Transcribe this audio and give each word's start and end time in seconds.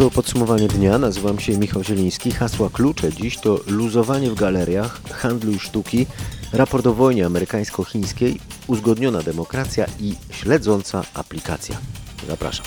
To 0.00 0.10
podsumowanie 0.10 0.68
dnia. 0.68 0.98
Nazywam 0.98 1.40
się 1.40 1.58
Michał 1.58 1.84
Zieliński. 1.84 2.32
Hasła 2.32 2.70
klucze 2.70 3.12
dziś 3.12 3.38
to 3.38 3.60
luzowanie 3.66 4.30
w 4.30 4.34
galeriach, 4.34 5.00
handlu 5.10 5.52
i 5.52 5.58
sztuki, 5.58 6.06
raport 6.52 6.86
o 6.86 6.94
wojnie 6.94 7.26
amerykańsko-chińskiej, 7.26 8.40
uzgodniona 8.66 9.22
demokracja 9.22 9.86
i 10.00 10.14
śledząca 10.30 11.04
aplikacja. 11.14 11.76
Zapraszam. 12.28 12.66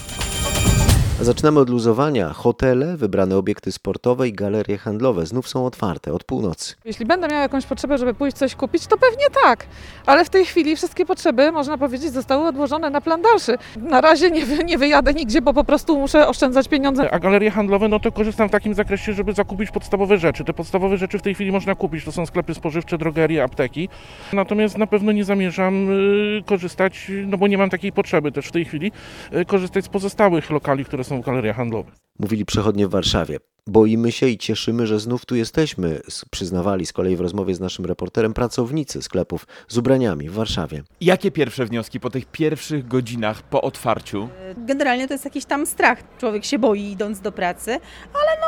Zaczynamy 1.21 1.59
od 1.59 1.70
luzowania. 1.70 2.30
Hotele, 2.30 2.98
wybrane 2.98 3.38
obiekty 3.38 3.71
sportowe 3.71 4.27
i 4.27 4.34
galerie 4.34 4.77
handlowe 4.77 5.25
znów 5.25 5.48
są 5.48 5.66
otwarte 5.66 6.13
od 6.13 6.23
północy. 6.23 6.75
Jeśli 6.86 7.05
będę 7.05 7.27
miała 7.27 7.41
jakąś 7.41 7.66
potrzebę, 7.66 7.98
żeby 7.98 8.13
pójść 8.13 8.38
coś 8.38 8.55
kupić, 8.55 8.88
to 8.88 8.98
pewnie 8.98 9.26
tak. 9.44 9.66
Ale 10.05 10.26
w 10.26 10.30
tej 10.30 10.45
chwili 10.45 10.76
wszystkie 10.76 11.05
potrzeby, 11.05 11.52
można 11.52 11.77
powiedzieć, 11.77 12.13
zostały 12.13 12.48
odłożone 12.48 12.89
na 12.89 13.02
plan 13.02 13.21
dalszy. 13.21 13.57
Na 13.77 14.02
razie 14.02 14.31
nie, 14.31 14.45
nie 14.66 14.77
wyjadę 14.77 15.13
nigdzie, 15.13 15.41
bo 15.41 15.54
po 15.54 15.63
prostu 15.63 15.99
muszę 15.99 16.27
oszczędzać 16.27 16.68
pieniądze. 16.68 17.12
A 17.12 17.20
galerie 17.20 17.52
handlowe, 17.52 17.88
no 17.88 17.99
to 17.99 18.12
korzystam 18.12 18.49
w 18.49 18.52
takim 18.52 18.73
zakresie, 18.73 19.13
żeby 19.13 19.34
zakupić 19.34 19.71
podstawowe 19.71 20.18
rzeczy. 20.18 20.43
Te 20.43 20.54
podstawowe 20.54 20.98
rzeczy 20.98 21.20
w 21.20 21.21
tej 21.21 21.35
chwili 21.35 21.52
można 21.52 21.76
kupić. 21.76 22.05
To 22.05 22.12
są 22.12 22.26
sklepy 22.26 22.54
spożywcze, 22.54 22.98
drogerie, 22.98 23.43
apteki. 23.43 23.90
Natomiast 24.34 24.77
na 24.77 24.88
pewno 24.88 25.12
nie 25.12 25.23
zamierzam 25.23 25.90
y, 25.91 26.43
korzystać, 26.45 27.12
no 27.27 27.38
bo 27.38 27.48
nie 27.48 27.57
mam 27.57 27.70
takiej 27.70 27.91
potrzeby 27.91 28.32
też 28.32 28.48
w 28.48 28.52
tej 28.52 28.66
chwili, 28.66 28.91
y, 29.34 29.45
korzystać 29.45 29.85
z 29.85 29.90
pozostałych 29.90 30.49
lokali, 30.49 30.85
które 30.85 31.02
są 31.03 31.21
w 31.21 31.25
galeriach 31.25 31.55
handlowych. 31.55 31.93
Mówili 32.20 32.45
przechodnie 32.45 32.88
w 32.88 32.91
Warszawie. 32.91 33.39
Boimy 33.67 34.12
się 34.12 34.27
i 34.27 34.38
cieszymy, 34.38 34.88
że 34.88 34.99
znów 34.99 35.26
tu 35.26 35.35
jesteśmy, 35.35 36.02
przyznawali 36.31 36.85
z 36.85 36.93
kolei 36.93 37.16
w 37.16 37.21
rozmowie 37.21 37.55
z 37.55 37.59
naszym 37.59 37.85
reporterem 37.85 38.34
pracownicy 38.34 39.02
sklepów 39.02 39.48
z 39.67 39.77
ubraniami 39.77 40.29
w 40.29 40.34
Warszawie. 40.34 40.84
Jakie 41.02 41.31
pierwsze 41.31 41.66
wnioski 41.66 41.99
po 41.99 42.09
tych 42.09 42.26
pierwszych 42.26 42.88
godzinach 42.88 43.41
po 43.41 43.62
otwarciu? 43.62 44.29
Generalnie 44.57 45.07
to 45.07 45.13
jest 45.13 45.26
jakiś 45.26 45.45
tam 45.45 45.66
strach. 45.66 46.03
Człowiek 46.17 46.45
się 46.45 46.60
boi 46.60 46.91
idąc 46.91 47.20
do 47.20 47.32
pracy, 47.32 47.71
ale 48.13 48.41
no 48.41 48.48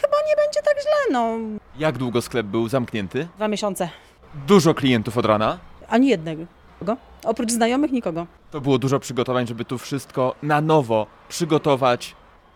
chyba 0.00 0.16
nie 0.28 0.36
będzie 0.36 0.60
tak 0.64 0.76
źle, 0.82 1.12
no. 1.12 1.38
Jak 1.78 1.98
długo 1.98 2.22
sklep 2.22 2.46
był 2.46 2.68
zamknięty? 2.68 3.28
Dwa 3.36 3.48
miesiące. 3.48 3.88
Dużo 4.46 4.74
klientów 4.74 5.18
od 5.18 5.26
rana. 5.26 5.58
Ani 5.88 6.08
jednego. 6.08 6.46
Oprócz 7.24 7.52
znajomych 7.52 7.92
nikogo. 7.92 8.26
To 8.50 8.60
było 8.60 8.78
dużo 8.78 9.00
przygotowań, 9.00 9.46
żeby 9.46 9.64
tu 9.64 9.78
wszystko 9.78 10.34
na 10.42 10.60
nowo 10.60 11.06
przygotować. 11.28 12.14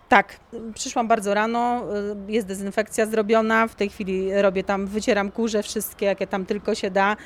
Tak, 0.09 0.41
przyszłam 0.75 1.09
bardzo 1.09 1.35
rano, 1.35 1.83
y, 2.29 2.33
jest 2.33 2.47
dezynfekcja 2.47 3.07
zrobiona, 3.07 3.69
w 3.69 3.75
tej 3.75 3.89
chwili 3.89 4.43
robię 4.43 4.65
tam, 4.65 4.87
wycieram 4.87 5.31
kurze 5.31 5.63
wszystkie, 5.63 6.07
jakie 6.07 6.27
tam 6.27 6.47
tylko 6.47 6.75
się 6.75 6.91
da. 6.91 7.17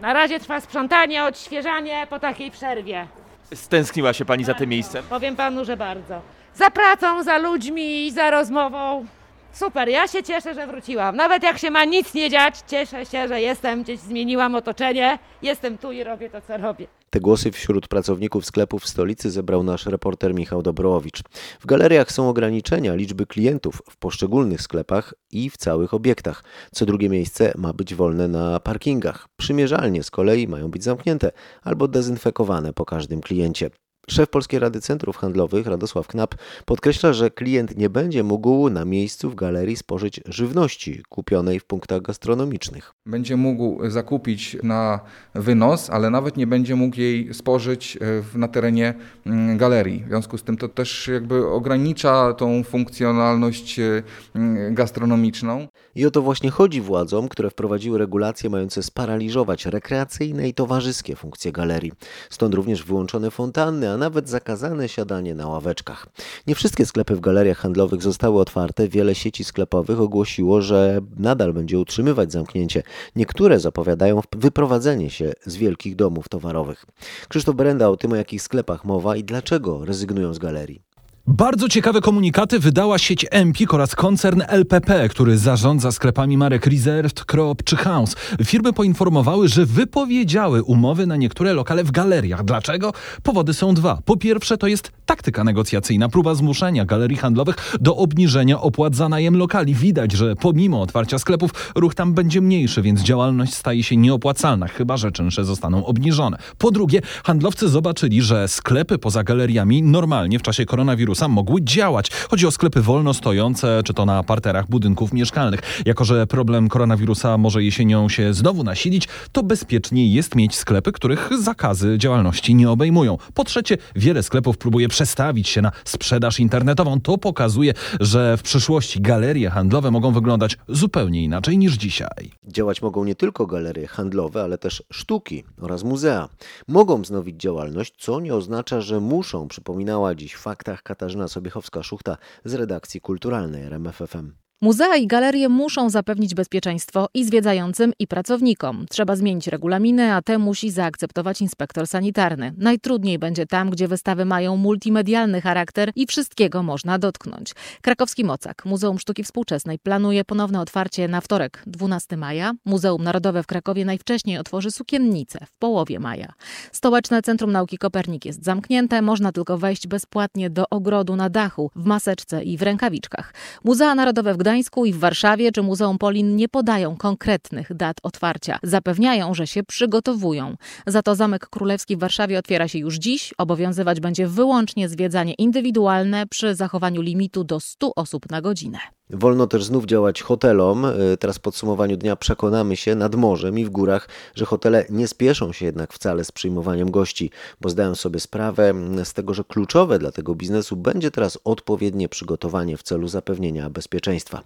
Na 0.00 0.12
razie 0.12 0.40
trwa 0.40 0.60
sprzątanie, 0.60 1.24
odświeżanie 1.24 2.06
po 2.10 2.18
takiej 2.18 2.50
przerwie. 2.50 3.06
Stęskniła 3.54 4.12
się 4.12 4.24
pani 4.24 4.44
za 4.44 4.54
tym 4.54 4.70
miejscem? 4.70 5.04
Powiem 5.10 5.36
panu, 5.36 5.64
że 5.64 5.76
bardzo. 5.76 6.20
Za 6.54 6.70
pracą, 6.70 7.22
za 7.22 7.38
ludźmi, 7.38 8.12
za 8.12 8.30
rozmową. 8.30 9.06
Super, 9.52 9.88
ja 9.88 10.08
się 10.08 10.22
cieszę, 10.22 10.54
że 10.54 10.66
wróciłam. 10.66 11.16
Nawet 11.16 11.42
jak 11.42 11.58
się 11.58 11.70
ma 11.70 11.84
nic 11.84 12.14
nie 12.14 12.30
dziać, 12.30 12.54
cieszę 12.66 13.06
się, 13.06 13.28
że 13.28 13.40
jestem, 13.40 13.82
gdzieś 13.82 14.00
zmieniłam 14.00 14.54
otoczenie, 14.54 15.18
jestem 15.42 15.78
tu 15.78 15.92
i 15.92 16.04
robię 16.04 16.30
to, 16.30 16.40
co 16.40 16.56
robię. 16.56 16.86
Te 17.10 17.20
głosy 17.20 17.52
wśród 17.52 17.88
pracowników 17.88 18.46
sklepów 18.46 18.82
w 18.82 18.88
stolicy 18.88 19.30
zebrał 19.30 19.62
nasz 19.62 19.86
reporter 19.86 20.34
Michał 20.34 20.62
Dobrowicz. 20.62 21.22
W 21.60 21.66
galeriach 21.66 22.12
są 22.12 22.28
ograniczenia 22.28 22.94
liczby 22.94 23.26
klientów 23.26 23.82
w 23.90 23.96
poszczególnych 23.96 24.62
sklepach 24.62 25.14
i 25.32 25.50
w 25.50 25.56
całych 25.56 25.94
obiektach. 25.94 26.44
Co 26.72 26.86
drugie 26.86 27.08
miejsce 27.08 27.52
ma 27.56 27.72
być 27.72 27.94
wolne 27.94 28.28
na 28.28 28.60
parkingach. 28.60 29.28
Przymierzalnie 29.36 30.02
z 30.02 30.10
kolei 30.10 30.48
mają 30.48 30.70
być 30.70 30.84
zamknięte 30.84 31.30
albo 31.62 31.88
dezynfekowane 31.88 32.72
po 32.72 32.84
każdym 32.84 33.20
kliencie. 33.20 33.70
Szef 34.08 34.28
Polskiej 34.28 34.60
Rady 34.60 34.80
Centrów 34.80 35.16
Handlowych 35.16 35.66
Radosław 35.66 36.06
Knap 36.06 36.34
podkreśla, 36.64 37.12
że 37.12 37.30
klient 37.30 37.76
nie 37.76 37.90
będzie 37.90 38.22
mógł 38.22 38.70
na 38.70 38.84
miejscu 38.84 39.30
w 39.30 39.34
galerii 39.34 39.76
spożyć 39.76 40.20
żywności 40.26 41.02
kupionej 41.08 41.60
w 41.60 41.64
punktach 41.64 42.02
gastronomicznych. 42.02 42.92
będzie 43.06 43.36
mógł 43.36 43.90
zakupić 43.90 44.56
na 44.62 45.00
wynos, 45.34 45.90
ale 45.90 46.10
nawet 46.10 46.36
nie 46.36 46.46
będzie 46.46 46.76
mógł 46.76 47.00
jej 47.00 47.34
spożyć 47.34 47.98
e, 48.34 48.38
na 48.38 48.48
terenie 48.48 48.94
mm, 49.26 49.58
galerii. 49.58 50.04
W 50.04 50.08
związku 50.08 50.38
z 50.38 50.42
tym 50.42 50.56
to 50.56 50.68
też 50.68 51.08
jakby 51.08 51.46
ogranicza 51.46 52.34
tą 52.34 52.62
funkcjonalność 52.62 53.78
e, 53.78 54.02
mm, 54.34 54.74
gastronomiczną. 54.74 55.68
I 55.94 56.06
o 56.06 56.10
to 56.10 56.22
właśnie 56.22 56.50
chodzi 56.50 56.80
władzom, 56.80 57.28
które 57.28 57.50
wprowadziły 57.50 57.98
regulacje 57.98 58.50
mające 58.50 58.82
sparaliżować 58.82 59.66
rekreacyjne 59.66 60.48
i 60.48 60.54
towarzyskie 60.54 61.16
funkcje 61.16 61.52
galerii. 61.52 61.92
Stąd 62.30 62.54
również 62.54 62.84
wyłączone 62.84 63.30
fontanny, 63.30 63.90
nawet 64.00 64.28
zakazane 64.28 64.88
siadanie 64.88 65.34
na 65.34 65.48
ławeczkach. 65.48 66.06
Nie 66.46 66.54
wszystkie 66.54 66.86
sklepy 66.86 67.16
w 67.16 67.20
galeriach 67.20 67.58
handlowych 67.58 68.02
zostały 68.02 68.40
otwarte. 68.40 68.88
Wiele 68.88 69.14
sieci 69.14 69.44
sklepowych 69.44 70.00
ogłosiło, 70.00 70.62
że 70.62 71.00
nadal 71.16 71.52
będzie 71.52 71.78
utrzymywać 71.78 72.32
zamknięcie. 72.32 72.82
Niektóre 73.16 73.60
zapowiadają 73.60 74.20
wyprowadzenie 74.36 75.10
się 75.10 75.32
z 75.46 75.56
wielkich 75.56 75.96
domów 75.96 76.28
towarowych. 76.28 76.86
Krzysztof 77.28 77.56
Berenda 77.56 77.88
o 77.88 77.96
tym, 77.96 78.12
o 78.12 78.16
jakich 78.16 78.42
sklepach 78.42 78.84
mowa 78.84 79.16
i 79.16 79.24
dlaczego 79.24 79.84
rezygnują 79.84 80.34
z 80.34 80.38
galerii. 80.38 80.89
Bardzo 81.26 81.68
ciekawe 81.68 82.00
komunikaty 82.00 82.58
wydała 82.58 82.98
sieć 82.98 83.26
Empik 83.30 83.74
oraz 83.74 83.94
koncern 83.94 84.42
LPP, 84.48 85.08
który 85.08 85.38
zarządza 85.38 85.92
sklepami 85.92 86.38
marek 86.38 86.66
Reserved, 86.66 87.24
Krop 87.24 87.64
czy 87.64 87.76
House. 87.76 88.16
Firmy 88.44 88.72
poinformowały, 88.72 89.48
że 89.48 89.66
wypowiedziały 89.66 90.62
umowy 90.62 91.06
na 91.06 91.16
niektóre 91.16 91.52
lokale 91.52 91.84
w 91.84 91.90
galeriach. 91.90 92.44
Dlaczego? 92.44 92.92
Powody 93.22 93.54
są 93.54 93.74
dwa. 93.74 93.98
Po 94.04 94.16
pierwsze 94.16 94.58
to 94.58 94.66
jest 94.66 94.92
taktyka 95.06 95.44
negocjacyjna, 95.44 96.08
próba 96.08 96.34
zmuszenia 96.34 96.84
galerii 96.84 97.16
handlowych 97.16 97.56
do 97.80 97.96
obniżenia 97.96 98.60
opłat 98.60 98.94
za 98.94 99.08
najem 99.08 99.36
lokali. 99.36 99.74
Widać, 99.74 100.12
że 100.12 100.36
pomimo 100.36 100.82
otwarcia 100.82 101.18
sklepów 101.18 101.72
ruch 101.74 101.94
tam 101.94 102.14
będzie 102.14 102.40
mniejszy, 102.40 102.82
więc 102.82 103.00
działalność 103.00 103.54
staje 103.54 103.82
się 103.82 103.96
nieopłacalna, 103.96 104.68
chyba 104.68 104.96
że 104.96 105.12
czynsze 105.12 105.44
zostaną 105.44 105.86
obniżone. 105.86 106.38
Po 106.58 106.70
drugie, 106.70 107.00
handlowcy 107.24 107.68
zobaczyli, 107.68 108.22
że 108.22 108.48
sklepy 108.48 108.98
poza 108.98 109.24
galeriami 109.24 109.82
normalnie 109.82 110.38
w 110.38 110.42
czasie 110.42 110.66
koronawirusa 110.66 111.19
mogły 111.28 111.60
działać. 111.62 112.10
Chodzi 112.10 112.46
o 112.46 112.50
sklepy 112.50 112.82
wolno 112.82 113.14
stojące, 113.14 113.82
czy 113.84 113.94
to 113.94 114.06
na 114.06 114.22
parterach 114.22 114.68
budynków 114.68 115.12
mieszkalnych. 115.12 115.60
Jako, 115.86 116.04
że 116.04 116.26
problem 116.26 116.68
koronawirusa 116.68 117.38
może 117.38 117.64
jesienią 117.64 118.08
się 118.08 118.34
znowu 118.34 118.64
nasilić, 118.64 119.08
to 119.32 119.42
bezpieczniej 119.42 120.12
jest 120.12 120.34
mieć 120.34 120.56
sklepy, 120.56 120.92
których 120.92 121.30
zakazy 121.42 121.98
działalności 121.98 122.54
nie 122.54 122.70
obejmują. 122.70 123.18
Po 123.34 123.44
trzecie, 123.44 123.78
wiele 123.96 124.22
sklepów 124.22 124.58
próbuje 124.58 124.88
przestawić 124.88 125.48
się 125.48 125.62
na 125.62 125.72
sprzedaż 125.84 126.40
internetową. 126.40 127.00
To 127.00 127.18
pokazuje, 127.18 127.74
że 128.00 128.36
w 128.36 128.42
przyszłości 128.42 129.00
galerie 129.00 129.50
handlowe 129.50 129.90
mogą 129.90 130.12
wyglądać 130.12 130.58
zupełnie 130.68 131.24
inaczej 131.24 131.58
niż 131.58 131.74
dzisiaj. 131.74 132.30
Działać 132.48 132.82
mogą 132.82 133.04
nie 133.04 133.14
tylko 133.14 133.46
galerie 133.46 133.86
handlowe, 133.86 134.42
ale 134.42 134.58
też 134.58 134.82
sztuki 134.92 135.44
oraz 135.60 135.84
muzea. 135.84 136.28
Mogą 136.68 137.02
wznowić 137.02 137.40
działalność, 137.40 137.94
co 137.98 138.20
nie 138.20 138.34
oznacza, 138.34 138.80
że 138.80 139.00
muszą, 139.00 139.48
przypominała 139.48 140.14
dziś 140.14 140.34
w 140.34 140.40
faktach 140.40 140.82
Katarzyna 140.82 140.99
Sobiechowska-Szuchta 141.28 142.16
z 142.44 142.54
redakcji 142.54 143.00
kulturalnej 143.00 143.62
RMFFM. 143.62 144.39
Muzea 144.62 144.96
i 144.96 145.06
galerie 145.06 145.48
muszą 145.48 145.90
zapewnić 145.90 146.34
bezpieczeństwo 146.34 147.08
i 147.14 147.24
zwiedzającym, 147.24 147.92
i 147.98 148.06
pracownikom. 148.06 148.86
Trzeba 148.90 149.16
zmienić 149.16 149.48
regulaminy, 149.48 150.14
a 150.14 150.22
te 150.22 150.38
musi 150.38 150.70
zaakceptować 150.70 151.40
inspektor 151.40 151.86
sanitarny. 151.86 152.54
Najtrudniej 152.56 153.18
będzie 153.18 153.46
tam, 153.46 153.70
gdzie 153.70 153.88
wystawy 153.88 154.24
mają 154.24 154.56
multimedialny 154.56 155.40
charakter 155.40 155.92
i 155.96 156.06
wszystkiego 156.06 156.62
można 156.62 156.98
dotknąć. 156.98 157.52
Krakowski 157.82 158.24
Mocak, 158.24 158.64
Muzeum 158.64 158.98
Sztuki 158.98 159.24
Współczesnej, 159.24 159.78
planuje 159.78 160.24
ponowne 160.24 160.60
otwarcie 160.60 161.08
na 161.08 161.20
wtorek, 161.20 161.62
12 161.66 162.16
maja. 162.16 162.52
Muzeum 162.64 163.04
Narodowe 163.04 163.42
w 163.42 163.46
Krakowie 163.46 163.84
najwcześniej 163.84 164.38
otworzy 164.38 164.70
sukiennicę 164.70 165.38
w 165.46 165.52
połowie 165.58 166.00
maja. 166.00 166.32
Stołeczne 166.72 167.22
Centrum 167.22 167.52
Nauki 167.52 167.78
Kopernik 167.78 168.24
jest 168.24 168.44
zamknięte, 168.44 169.02
można 169.02 169.32
tylko 169.32 169.58
wejść 169.58 169.86
bezpłatnie 169.86 170.50
do 170.50 170.64
ogrodu 170.70 171.16
na 171.16 171.30
dachu, 171.30 171.70
w 171.76 171.84
maseczce 171.84 172.44
i 172.44 172.56
w 172.56 172.62
rękawiczkach. 172.62 173.34
Muzea 173.64 173.94
Narodowe 173.94 174.34
w 174.34 174.36
Gdańsku 174.36 174.49
i 174.84 174.92
w 174.92 174.98
Warszawie 174.98 175.52
czy 175.52 175.62
Muzeum 175.62 175.98
Polin 175.98 176.36
nie 176.36 176.48
podają 176.48 176.96
konkretnych 176.96 177.74
dat 177.74 177.96
otwarcia. 178.02 178.58
Zapewniają, 178.62 179.34
że 179.34 179.46
się 179.46 179.62
przygotowują. 179.62 180.56
Za 180.86 181.02
to 181.02 181.14
Zamek 181.14 181.48
Królewski 181.48 181.96
w 181.96 182.00
Warszawie 182.00 182.38
otwiera 182.38 182.68
się 182.68 182.78
już 182.78 182.96
dziś. 182.96 183.34
Obowiązywać 183.38 184.00
będzie 184.00 184.26
wyłącznie 184.26 184.88
zwiedzanie 184.88 185.34
indywidualne 185.34 186.26
przy 186.26 186.54
zachowaniu 186.54 187.02
limitu 187.02 187.44
do 187.44 187.60
100 187.60 187.94
osób 187.94 188.30
na 188.30 188.40
godzinę. 188.40 188.78
Wolno 189.12 189.46
też 189.46 189.64
znów 189.64 189.84
działać 189.84 190.22
hotelom. 190.22 190.84
Y, 190.84 191.16
Teraz 191.20 191.36
w 191.36 191.40
podsumowaniu 191.40 191.96
dnia 191.96 192.16
przekonamy 192.16 192.76
się 192.76 192.94
nad 192.94 193.14
morzem 193.14 193.58
i 193.58 193.64
w 193.64 193.70
górach, 193.70 194.08
że 194.34 194.44
hotele 194.44 194.84
nie 194.90 195.08
spieszą 195.08 195.52
się 195.52 195.66
jednak 195.66 195.92
wcale 195.92 196.24
z 196.24 196.32
przyjmowaniem 196.32 196.90
gości, 196.90 197.30
bo 197.60 197.68
zdają 197.68 197.94
sobie 197.94 198.20
sprawę 198.20 198.68
mm, 198.68 199.04
z 199.04 199.12
tego, 199.12 199.34
że 199.34 199.44
kluczowe 199.44 199.98
dla 199.98 200.12
tego 200.12 200.34
biznesu 200.34 200.76
będzie 200.76 201.10
teraz 201.10 201.38
odpowiednie 201.44 202.08
przygotowanie 202.08 202.76
w 202.76 202.82
celu 202.82 203.08
zapewnienia 203.08 203.70
bezpieczeństwa. 203.70 204.42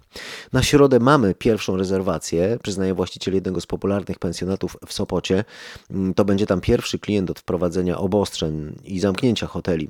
Na 0.53 0.63
środę 0.63 0.99
mamy 0.99 1.35
pierwszą 1.35 1.77
rezerwację, 1.77 2.57
przyznaje 2.63 2.93
właściciel 2.93 3.33
jednego 3.33 3.61
z 3.61 3.65
popularnych 3.65 4.19
pensjonatów 4.19 4.77
w 4.87 4.93
Sopocie. 4.93 5.43
Mm, 5.91 6.13
To 6.13 6.25
będzie 6.25 6.47
tam 6.47 6.61
pierwszy 6.61 6.99
klient 6.99 7.29
od 7.29 7.39
wprowadzenia 7.39 7.97
obostrzeń 7.97 8.75
i 8.83 8.99
zamknięcia 8.99 9.47
hoteli. 9.47 9.89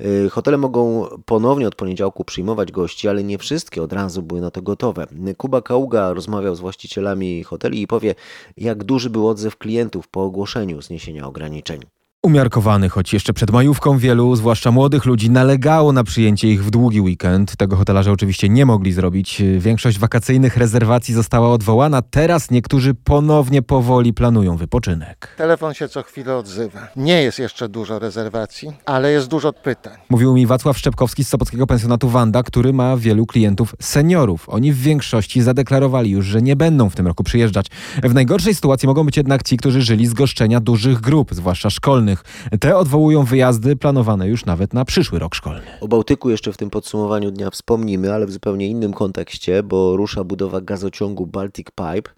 Y, 0.00 0.30
Hotele 0.30 0.56
mogą 0.56 1.06
ponownie 1.26 1.68
od 1.68 1.74
poniedziałku 1.74 2.24
przyjmować 2.24 2.72
gości, 2.72 3.08
ale 3.08 3.24
nie 3.24 3.38
wszystkie 3.38 3.82
od 3.82 3.92
razu 3.92 4.13
były 4.22 4.40
na 4.40 4.50
to 4.50 4.62
gotowe. 4.62 5.06
Kuba 5.36 5.62
Kaługa 5.62 6.12
rozmawiał 6.12 6.54
z 6.54 6.60
właścicielami 6.60 7.44
hoteli 7.44 7.82
i 7.82 7.86
powie, 7.86 8.14
jak 8.56 8.84
duży 8.84 9.10
był 9.10 9.28
odzew 9.28 9.56
klientów 9.56 10.08
po 10.08 10.22
ogłoszeniu 10.22 10.82
zniesienia 10.82 11.26
ograniczeń. 11.26 11.80
Umiarkowany, 12.24 12.88
choć 12.88 13.12
jeszcze 13.12 13.32
przed 13.32 13.50
majówką 13.50 13.98
wielu, 13.98 14.36
zwłaszcza 14.36 14.70
młodych 14.70 15.04
ludzi, 15.04 15.30
nalegało 15.30 15.92
na 15.92 16.04
przyjęcie 16.04 16.48
ich 16.48 16.64
w 16.64 16.70
długi 16.70 17.00
weekend. 17.00 17.56
Tego 17.56 17.76
hotelarze 17.76 18.12
oczywiście 18.12 18.48
nie 18.48 18.66
mogli 18.66 18.92
zrobić. 18.92 19.42
Większość 19.58 19.98
wakacyjnych 19.98 20.56
rezerwacji 20.56 21.14
została 21.14 21.52
odwołana. 21.52 22.02
Teraz 22.02 22.50
niektórzy 22.50 22.94
ponownie 22.94 23.62
powoli 23.62 24.12
planują 24.12 24.56
wypoczynek. 24.56 25.34
Telefon 25.36 25.74
się 25.74 25.88
co 25.88 26.02
chwilę 26.02 26.36
odzywa. 26.36 26.88
Nie 26.96 27.22
jest 27.22 27.38
jeszcze 27.38 27.68
dużo 27.68 27.98
rezerwacji, 27.98 28.72
ale 28.86 29.12
jest 29.12 29.28
dużo 29.28 29.52
pytań. 29.52 29.98
Mówił 30.10 30.34
mi 30.34 30.46
Wacław 30.46 30.78
Szczepkowski 30.78 31.24
z 31.24 31.28
Sopockiego 31.28 31.66
Pensjonatu 31.66 32.08
Wanda, 32.08 32.42
który 32.42 32.72
ma 32.72 32.96
wielu 32.96 33.26
klientów 33.26 33.74
seniorów. 33.80 34.48
Oni 34.48 34.72
w 34.72 34.78
większości 34.78 35.42
zadeklarowali 35.42 36.10
już, 36.10 36.26
że 36.26 36.42
nie 36.42 36.56
będą 36.56 36.90
w 36.90 36.96
tym 36.96 37.06
roku 37.06 37.24
przyjeżdżać. 37.24 37.66
W 38.02 38.14
najgorszej 38.14 38.54
sytuacji 38.54 38.86
mogą 38.86 39.04
być 39.04 39.16
jednak 39.16 39.42
ci, 39.42 39.56
którzy 39.56 39.82
żyli 39.82 40.06
z 40.06 40.14
goszczenia 40.14 40.60
dużych 40.60 41.00
grup, 41.00 41.34
zwłaszcza 41.34 41.70
szkolnych. 41.70 42.13
Te 42.60 42.76
odwołują 42.76 43.24
wyjazdy 43.24 43.76
planowane 43.76 44.28
już 44.28 44.44
nawet 44.44 44.74
na 44.74 44.84
przyszły 44.84 45.18
rok 45.18 45.34
szkolny. 45.34 45.62
O 45.80 45.88
Bałtyku 45.88 46.30
jeszcze 46.30 46.52
w 46.52 46.56
tym 46.56 46.70
podsumowaniu 46.70 47.30
dnia 47.30 47.50
wspomnimy, 47.50 48.14
ale 48.14 48.26
w 48.26 48.32
zupełnie 48.32 48.68
innym 48.68 48.92
kontekście, 48.92 49.62
bo 49.62 49.96
rusza 49.96 50.24
budowa 50.24 50.60
gazociągu 50.60 51.26
Baltic 51.26 51.66
Pipe, 51.66 52.10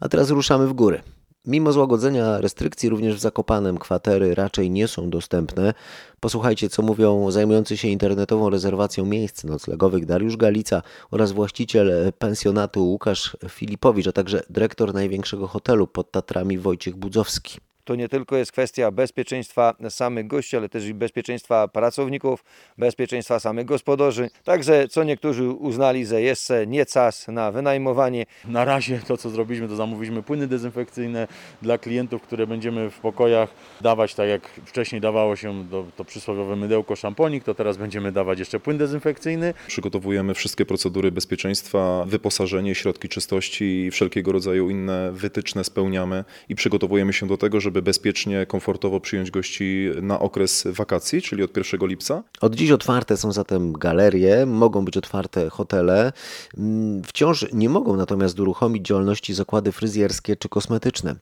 a 0.00 0.08
teraz 0.08 0.30
ruszamy 0.30 0.66
w 0.66 0.72
górę. 0.72 1.02
Mimo 1.46 1.72
złagodzenia 1.72 2.40
restrykcji, 2.40 2.88
również 2.88 3.16
w 3.16 3.20
Zakopanem 3.20 3.78
kwatery 3.78 4.34
raczej 4.34 4.70
nie 4.70 4.88
są 4.88 5.10
dostępne. 5.10 5.74
Posłuchajcie, 6.20 6.68
co 6.68 6.82
mówią 6.82 7.30
zajmujący 7.30 7.76
się 7.76 7.88
internetową 7.88 8.50
rezerwacją 8.50 9.06
miejsc 9.06 9.44
noclegowych 9.44 10.06
Dariusz 10.06 10.36
Galica 10.36 10.82
oraz 11.10 11.32
właściciel 11.32 12.12
pensjonatu 12.18 12.84
Łukasz 12.84 13.36
Filipowicz, 13.48 14.06
a 14.06 14.12
także 14.12 14.42
dyrektor 14.50 14.94
największego 14.94 15.46
hotelu 15.46 15.86
pod 15.86 16.10
Tatrami 16.10 16.58
Wojciech 16.58 16.96
Budzowski. 16.96 17.58
To 17.84 17.94
nie 17.94 18.08
tylko 18.08 18.36
jest 18.36 18.52
kwestia 18.52 18.90
bezpieczeństwa 18.90 19.74
samych 19.88 20.26
gości, 20.26 20.56
ale 20.56 20.68
też 20.68 20.86
i 20.86 20.94
bezpieczeństwa 20.94 21.68
pracowników, 21.68 22.44
bezpieczeństwa 22.78 23.40
samych 23.40 23.66
gospodarzy. 23.66 24.30
Także 24.44 24.88
co 24.88 25.04
niektórzy 25.04 25.48
uznali, 25.48 26.06
że 26.06 26.22
jest 26.22 26.52
nie 26.66 26.86
czas 26.86 27.28
na 27.28 27.52
wynajmowanie. 27.52 28.26
Na 28.48 28.64
razie 28.64 29.00
to, 29.06 29.16
co 29.16 29.30
zrobiliśmy, 29.30 29.68
to 29.68 29.76
zamówiliśmy 29.76 30.22
płyny 30.22 30.46
dezynfekcyjne 30.46 31.28
dla 31.62 31.78
klientów, 31.78 32.22
które 32.22 32.46
będziemy 32.46 32.90
w 32.90 32.98
pokojach 32.98 33.48
dawać, 33.80 34.14
tak 34.14 34.28
jak 34.28 34.50
wcześniej 34.66 35.00
dawało 35.00 35.36
się 35.36 35.64
to, 35.70 35.86
to 35.96 36.04
przysłowiowe 36.04 36.56
mydełko 36.56 36.96
szamponik, 36.96 37.44
to 37.44 37.54
teraz 37.54 37.76
będziemy 37.76 38.12
dawać 38.12 38.38
jeszcze 38.38 38.60
płyn 38.60 38.78
dezynfekcyjny. 38.78 39.54
Przygotowujemy 39.66 40.34
wszystkie 40.34 40.66
procedury 40.66 41.12
bezpieczeństwa, 41.12 42.04
wyposażenie, 42.06 42.74
środki 42.74 43.08
czystości 43.08 43.64
i 43.64 43.90
wszelkiego 43.90 44.32
rodzaju 44.32 44.70
inne 44.70 45.12
wytyczne 45.12 45.64
spełniamy 45.64 46.24
i 46.48 46.54
przygotowujemy 46.54 47.12
się 47.12 47.26
do 47.26 47.36
tego, 47.36 47.60
żeby 47.70 47.82
bezpiecznie, 47.82 48.46
komfortowo 48.46 49.00
przyjąć 49.00 49.30
gości 49.30 49.90
na 50.02 50.20
okres 50.20 50.64
wakacji, 50.70 51.22
czyli 51.22 51.42
od 51.42 51.56
1 51.56 51.88
lipca. 51.88 52.22
Od 52.40 52.54
dziś 52.54 52.70
otwarte 52.70 53.16
są 53.16 53.32
zatem 53.32 53.72
galerie, 53.72 54.46
mogą 54.46 54.84
być 54.84 54.96
otwarte 54.96 55.50
hotele. 55.50 56.12
Mm, 56.58 57.02
Wciąż 57.02 57.46
nie 57.52 57.68
mogą 57.68 57.96
natomiast 57.96 58.40
uruchomić 58.40 58.86
działalności 58.86 59.34
zakłady 59.34 59.72
fryzjerskie 59.72 60.36
czy 60.36 60.48
kosmetyczne. 60.48 61.14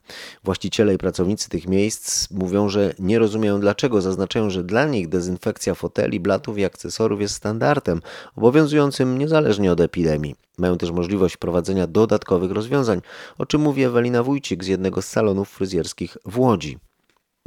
Właściciele 0.44 0.94
i 0.94 0.98
pracownicy 0.98 1.48
tych 1.48 1.66
miejsc 1.66 2.30
mówią, 2.30 2.68
że 2.68 2.94
nie 2.98 3.18
rozumieją 3.18 3.60
dlaczego. 3.60 4.00
Zaznaczają, 4.00 4.50
że 4.50 4.64
dla 4.64 4.86
nich 4.86 5.08
dezynfekcja 5.08 5.74
foteli, 5.74 6.20
blatów 6.20 6.58
i 6.58 6.64
akcesorów 6.64 7.20
jest 7.20 7.34
standardem, 7.34 8.00
obowiązującym 8.36 9.18
niezależnie 9.18 9.72
od 9.72 9.80
epidemii. 9.80 10.47
Mają 10.58 10.78
też 10.78 10.90
możliwość 10.90 11.34
wprowadzenia 11.34 11.86
dodatkowych 11.86 12.50
rozwiązań, 12.50 13.00
o 13.38 13.46
czym 13.46 13.60
mówi 13.60 13.84
Ewelina 13.84 14.22
Wójcik 14.22 14.64
z 14.64 14.66
jednego 14.66 15.02
z 15.02 15.06
salonów 15.06 15.50
fryzjerskich 15.50 16.16
w 16.24 16.38
Łodzi. 16.38 16.78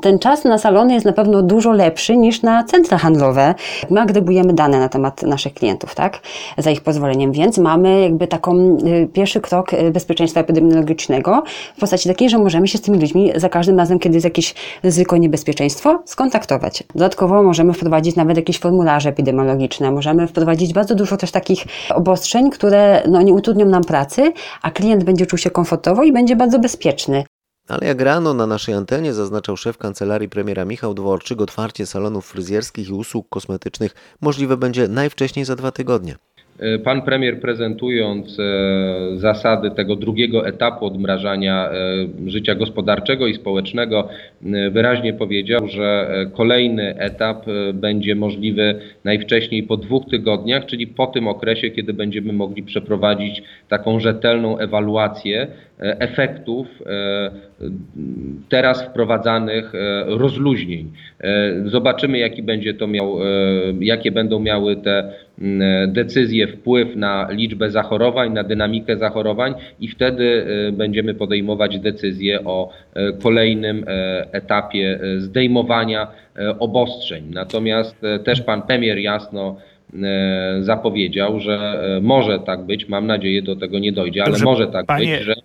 Ten 0.02 0.20
czas 0.20 0.44
na 0.44 0.58
salony 0.58 0.94
jest 0.94 1.06
na 1.06 1.14
pewno 1.14 1.42
dużo 1.42 1.72
lepszy 1.72 2.18
niż 2.18 2.42
na 2.42 2.64
centra 2.64 2.98
handlowe. 2.98 3.56
My 3.90 4.02
agregujemy 4.02 4.54
dane 4.54 4.80
na 4.80 4.90
temat 4.90 5.24
naszych 5.24 5.54
klientów, 5.54 5.96
tak? 5.96 6.20
Za 6.58 6.72
ich 6.72 6.82
pozwoleniem, 6.82 7.32
więc 7.32 7.58
mamy 7.58 8.02
jakby 8.02 8.28
taką 8.28 8.78
y, 8.78 9.08
pierwszy 9.14 9.42
krok 9.42 9.74
y, 9.74 9.92
bezpieczeństwa 9.92 10.40
epidemiologicznego 10.40 11.44
w 11.78 11.80
postaci 11.80 12.10
takiej, 12.10 12.30
że 12.30 12.38
możemy 12.38 12.68
się 12.68 12.78
z 12.78 12.82
tymi 12.82 13.00
ludźmi 13.00 13.32
za 13.36 13.50
każdym 13.50 13.78
razem, 13.78 14.00
kiedy 14.00 14.16
jest 14.16 14.26
jakieś 14.26 14.56
ryzyko, 14.84 15.18
niebezpieczeństwo, 15.18 16.04
skontaktować. 16.06 16.84
Dodatkowo 16.96 17.44
możemy 17.44 17.74
wprowadzić 17.74 18.16
nawet 18.16 18.38
jakieś 18.38 18.60
formularze 18.60 19.10
epidemiologiczne, 19.10 19.92
możemy 19.92 20.28
wprowadzić 20.28 20.74
bardzo 20.74 20.96
dużo 20.96 21.18
też 21.18 21.32
takich 21.32 21.66
obostrzeń, 21.96 22.50
które 22.50 23.04
no, 23.08 23.22
nie 23.22 23.34
utrudnią 23.34 23.66
nam 23.66 23.84
pracy, 23.84 24.34
a 24.62 24.72
klient 24.72 25.04
będzie 25.04 25.26
czuł 25.26 25.38
się 25.38 25.50
komfortowo 25.50 26.04
i 26.04 26.12
będzie 26.12 26.36
bardzo 26.36 26.60
bezpieczny. 26.60 27.24
Ale 27.72 27.88
jak 27.88 28.02
rano 28.02 28.34
na 28.34 28.48
naszej 28.48 28.76
antenie 28.76 29.14
zaznaczał 29.14 29.58
szef 29.58 29.78
kancelarii 29.78 30.30
premiera 30.30 30.66
Michał 30.66 30.94
Dworczyk, 30.94 31.42
otwarcie 31.42 31.86
salonów 31.86 32.26
fryzjerskich 32.26 32.90
i 32.90 32.94
usług 32.94 33.30
kosmetycznych 33.30 33.96
możliwe 34.22 34.58
będzie 34.58 34.88
najwcześniej 34.88 35.46
za 35.46 35.56
dwa 35.56 35.72
tygodnie. 35.72 36.16
Pan 36.84 37.02
premier 37.02 37.40
prezentując 37.40 38.40
e, 38.40 38.44
zasady 39.18 39.72
tego 39.72 39.96
drugiego 39.96 40.48
etapu 40.48 40.86
odmrażania 40.86 41.70
e, 41.72 42.30
życia 42.30 42.56
gospodarczego 42.56 43.28
i 43.28 43.34
społecznego 43.34 44.10
e, 44.46 44.70
wyraźnie 44.70 45.14
powiedział, 45.14 45.68
że 45.68 46.08
e, 46.10 46.26
kolejny 46.26 46.96
etap 47.00 47.48
e, 47.48 47.74
będzie 47.74 48.16
możliwy 48.16 48.80
najwcześniej 49.04 49.64
po 49.64 49.78
dwóch 49.78 50.06
tygodniach, 50.10 50.66
czyli 50.66 50.88
po 50.88 51.08
tym 51.08 51.28
okresie, 51.28 51.70
kiedy 51.70 51.94
będziemy 51.94 52.34
mogli 52.34 52.64
przeprowadzić 52.64 53.44
taką 53.70 54.00
rzetelną 54.00 54.58
ewaluację 54.58 55.48
e, 55.80 56.00
efektów 56.00 56.68
e, 56.86 57.32
teraz 58.50 58.84
wprowadzanych 58.84 59.76
e, 59.76 60.04
rozluźnień. 60.08 60.92
E, 61.20 61.54
Zobaczymy, 61.66 62.18
jaki 62.18 62.44
będzie 62.44 62.74
to 62.74 62.88
miał, 62.88 63.24
e, 63.24 63.26
jakie 63.80 64.12
będą 64.12 64.40
miały 64.40 64.76
te 64.76 65.14
mm, 65.42 65.94
decyzje 65.94 66.48
wpływ 66.48 66.96
na 66.96 67.28
liczbę 67.32 67.72
zachorowań, 67.72 68.34
na 68.34 68.44
dynamikę 68.44 68.98
zachorowań 68.98 69.54
i 69.80 69.88
wtedy 69.88 70.46
e, 70.68 70.72
będziemy 70.72 71.14
podejmować 71.14 71.80
decyzje 71.80 72.44
o 72.46 72.70
e, 72.94 73.14
kolejnym 73.14 73.86
e, 73.88 74.28
etapie 74.32 75.00
zdejmowania 75.18 76.08
obostrzeń. 76.60 77.24
Natomiast 77.34 77.96
też 78.26 78.42
pan 78.42 78.62
premier 78.62 78.98
jasno 78.98 79.56
zapowiedział, 80.60 81.40
że 81.40 81.82
może 82.02 82.40
tak 82.40 82.66
być, 82.66 82.90
mam 82.90 83.08
nadzieję 83.08 83.42
do 83.42 83.56
tego 83.56 83.80
nie 83.80 83.92
dojdzie, 83.92 84.22
ale 84.24 84.32
Dobrze, 84.32 84.46
może 84.46 84.68
tak 84.68 84.86
panie- 84.86 85.18
być, 85.18 85.26
że 85.26 85.36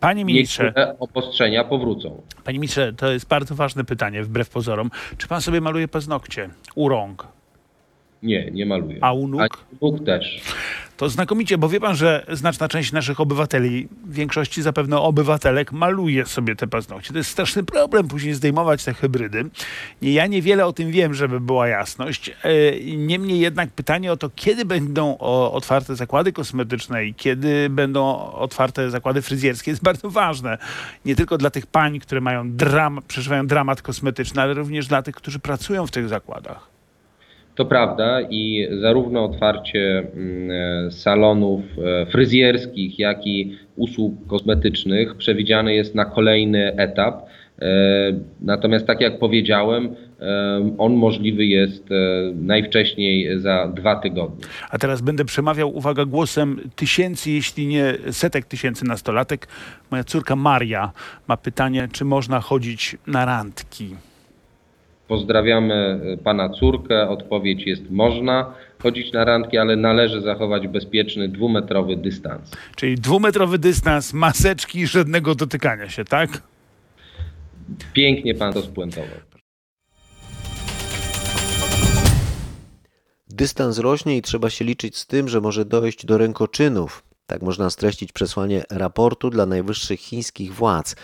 Panie 0.00 0.24
ministrze, 0.24 0.72
obostrzenia 0.98 1.64
powrócą. 1.64 2.22
panie 2.44 2.58
ministrze, 2.58 2.92
to 2.92 3.12
jest 3.12 3.28
bardzo 3.28 3.54
ważne 3.54 3.84
pytanie, 3.84 4.22
wbrew 4.22 4.50
pozorom. 4.50 4.90
Czy 5.18 5.28
pan 5.28 5.40
sobie 5.40 5.60
maluje 5.60 5.88
paznokcie 5.88 6.48
u 6.74 6.88
rąk? 6.88 7.35
Nie, 8.26 8.50
nie 8.50 8.66
maluję. 8.66 8.98
A 9.00 9.12
u 9.12 9.28
nóg? 9.28 9.40
A 9.40 9.46
nóg 9.82 10.04
też. 10.04 10.40
To 10.96 11.08
znakomicie, 11.08 11.58
bo 11.58 11.68
wie 11.68 11.80
pan, 11.80 11.96
że 11.96 12.26
znaczna 12.32 12.68
część 12.68 12.92
naszych 12.92 13.20
obywateli, 13.20 13.88
w 14.06 14.14
większości 14.14 14.62
zapewne 14.62 14.98
obywatelek, 15.00 15.72
maluje 15.72 16.26
sobie 16.26 16.56
te 16.56 16.66
paznokcie. 16.66 17.12
To 17.12 17.18
jest 17.18 17.30
straszny 17.30 17.64
problem 17.64 18.08
później 18.08 18.34
zdejmować 18.34 18.84
te 18.84 18.94
hybrydy. 18.94 19.44
Ja 20.02 20.26
niewiele 20.26 20.66
o 20.66 20.72
tym 20.72 20.90
wiem, 20.90 21.14
żeby 21.14 21.40
była 21.40 21.68
jasność. 21.68 22.30
E, 22.30 22.96
Niemniej 22.96 23.40
jednak 23.40 23.70
pytanie 23.70 24.12
o 24.12 24.16
to, 24.16 24.30
kiedy 24.34 24.64
będą 24.64 25.18
otwarte 25.52 25.96
zakłady 25.96 26.32
kosmetyczne 26.32 27.04
i 27.04 27.14
kiedy 27.14 27.70
będą 27.70 28.16
otwarte 28.32 28.90
zakłady 28.90 29.22
fryzjerskie 29.22 29.70
jest 29.70 29.82
bardzo 29.82 30.10
ważne. 30.10 30.58
Nie 31.04 31.16
tylko 31.16 31.38
dla 31.38 31.50
tych 31.50 31.66
pań, 31.66 31.98
które 31.98 32.20
mają 32.20 32.52
dram, 32.52 33.00
przeżywają 33.08 33.46
dramat 33.46 33.82
kosmetyczny, 33.82 34.42
ale 34.42 34.54
również 34.54 34.86
dla 34.86 35.02
tych, 35.02 35.14
którzy 35.14 35.38
pracują 35.38 35.86
w 35.86 35.90
tych 35.90 36.08
zakładach. 36.08 36.75
To 37.56 37.64
prawda 37.64 38.20
i 38.20 38.68
zarówno 38.80 39.24
otwarcie 39.24 39.98
mm, 39.98 40.50
e, 40.86 40.90
salonów 40.90 41.60
e, 41.78 42.06
fryzjerskich, 42.06 42.98
jak 42.98 43.26
i 43.26 43.56
usług 43.76 44.26
kosmetycznych 44.26 45.16
przewidziane 45.16 45.74
jest 45.74 45.94
na 45.94 46.04
kolejny 46.04 46.76
etap. 46.76 47.22
E, 47.58 47.66
Natomiast 48.40 48.86
tak 48.86 49.00
jak 49.00 49.18
powiedziałem, 49.18 49.96
on 50.78 50.94
możliwy 50.94 51.46
jest 51.46 51.88
najwcześniej 52.34 53.40
za 53.40 53.72
dwa 53.74 53.96
tygodnie. 53.96 54.46
A 54.70 54.78
teraz 54.78 55.00
będę 55.00 55.24
przemawiał, 55.24 55.76
uwaga, 55.76 56.04
głosem 56.04 56.60
tysięcy, 56.76 57.30
jeśli 57.30 57.66
nie 57.66 57.94
setek 58.10 58.44
tysięcy 58.44 58.84
nastolatek. 58.84 59.48
Moja 59.90 60.04
córka 60.04 60.36
Maria 60.36 60.92
ma 61.28 61.36
pytanie, 61.36 61.88
czy 61.92 62.04
można 62.04 62.40
chodzić 62.40 62.96
na 63.06 63.24
randki. 63.24 63.94
Pozdrawiamy 65.08 66.00
pana 66.24 66.48
córkę. 66.48 67.08
Odpowiedź 67.08 67.66
jest 67.66 67.90
można 67.90 68.54
chodzić 68.82 69.12
na 69.12 69.24
randki, 69.24 69.58
ale 69.58 69.76
należy 69.76 70.20
zachować 70.20 70.68
bezpieczny 70.68 71.28
dwumetrowy 71.28 71.96
dystans. 71.96 72.50
Czyli 72.76 72.94
dwumetrowy 72.94 73.58
dystans, 73.58 74.12
maseczki 74.12 74.78
i 74.78 74.86
żadnego 74.86 75.34
dotykania 75.34 75.88
się, 75.88 76.04
tak? 76.04 76.42
Pięknie 77.92 78.34
pan 78.34 78.52
to 78.52 78.62
spuentował. 78.62 79.18
Dystans 83.28 83.78
rośnie 83.78 84.16
i 84.16 84.22
trzeba 84.22 84.50
się 84.50 84.64
liczyć 84.64 84.96
z 84.96 85.06
tym, 85.06 85.28
że 85.28 85.40
może 85.40 85.64
dojść 85.64 86.06
do 86.06 86.18
rękoczynów. 86.18 87.02
Tak 87.26 87.42
można 87.42 87.70
streścić 87.70 88.12
przesłanie 88.12 88.64
raportu 88.70 89.30
dla 89.30 89.46
najwyższych 89.46 90.00
chińskich 90.00 90.54
władz, 90.54 90.96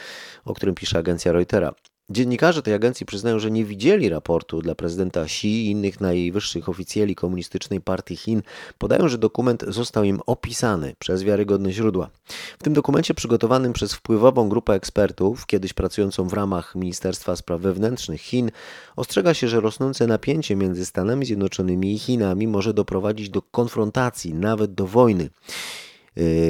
o 0.44 0.54
którym 0.54 0.74
pisze 0.74 0.98
agencja 0.98 1.32
Reutera. 1.32 1.72
Dziennikarze 2.12 2.62
tej 2.62 2.74
agencji 2.74 3.06
przyznają, 3.06 3.38
że 3.38 3.50
nie 3.50 3.64
widzieli 3.64 4.08
raportu 4.08 4.62
dla 4.62 4.74
prezydenta 4.74 5.20
Xi 5.20 5.46
i 5.46 5.70
innych 5.70 6.00
najwyższych 6.00 6.68
oficjeli 6.68 7.14
komunistycznej 7.14 7.80
partii 7.80 8.16
Chin. 8.16 8.42
Podają, 8.78 9.08
że 9.08 9.18
dokument 9.18 9.64
został 9.68 10.04
im 10.04 10.20
opisany 10.26 10.94
przez 10.98 11.22
wiarygodne 11.22 11.72
źródła. 11.72 12.10
W 12.58 12.62
tym 12.62 12.72
dokumencie 12.72 13.14
przygotowanym 13.14 13.72
przez 13.72 13.94
wpływową 13.94 14.48
grupę 14.48 14.72
ekspertów, 14.72 15.46
kiedyś 15.46 15.72
pracującą 15.72 16.28
w 16.28 16.32
ramach 16.32 16.74
Ministerstwa 16.74 17.36
Spraw 17.36 17.60
Wewnętrznych 17.60 18.20
Chin, 18.20 18.50
ostrzega 18.96 19.34
się, 19.34 19.48
że 19.48 19.60
rosnące 19.60 20.06
napięcie 20.06 20.56
między 20.56 20.86
Stanami 20.86 21.26
Zjednoczonymi 21.26 21.94
i 21.94 21.98
Chinami 21.98 22.46
może 22.46 22.74
doprowadzić 22.74 23.30
do 23.30 23.42
konfrontacji, 23.42 24.34
nawet 24.34 24.74
do 24.74 24.86
wojny. 24.86 25.28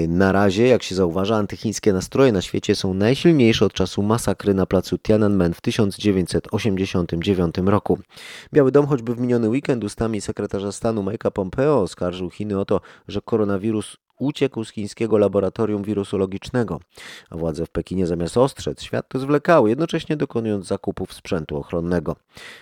Na 0.08 0.32
razie, 0.32 0.66
jak 0.66 0.82
się 0.82 0.94
zauważa, 0.94 1.36
antychińskie 1.36 1.92
nastroje 1.92 2.32
na 2.32 2.42
świecie 2.42 2.74
są 2.74 2.94
najsilniejsze 2.94 3.64
od 3.64 3.72
czasu 3.72 4.02
masakry 4.02 4.54
na 4.54 4.66
placu 4.66 4.98
Tiananmen 4.98 5.54
w 5.54 5.60
1989 5.60 7.54
roku. 7.64 7.98
Biały 8.52 8.72
Dom 8.72 8.86
choćby 8.86 9.14
w 9.14 9.20
miniony 9.20 9.48
weekend 9.48 9.84
ustami 9.84 10.20
sekretarza 10.20 10.72
stanu 10.72 11.02
Mike'a 11.02 11.30
Pompeo 11.30 11.80
oskarżył 11.80 12.30
Chiny 12.30 12.60
o 12.60 12.64
to, 12.64 12.80
że 13.08 13.20
koronawirus 13.20 13.96
uciekł 14.22 14.64
z 14.64 14.70
chińskiego 14.70 15.18
laboratorium 15.18 15.82
wirusologicznego, 15.82 16.80
a 17.30 17.36
władze 17.36 17.66
w 17.66 17.70
Pekinie 17.70 18.06
zamiast 18.06 18.36
ostrzec 18.36 18.82
świat 18.82 19.08
to 19.08 19.18
zwlekały, 19.18 19.68
jednocześnie 19.68 20.16
dokonując 20.16 20.66
zakupów 20.66 21.12
sprzętu 21.12 21.56
ochronnego. 21.56 22.16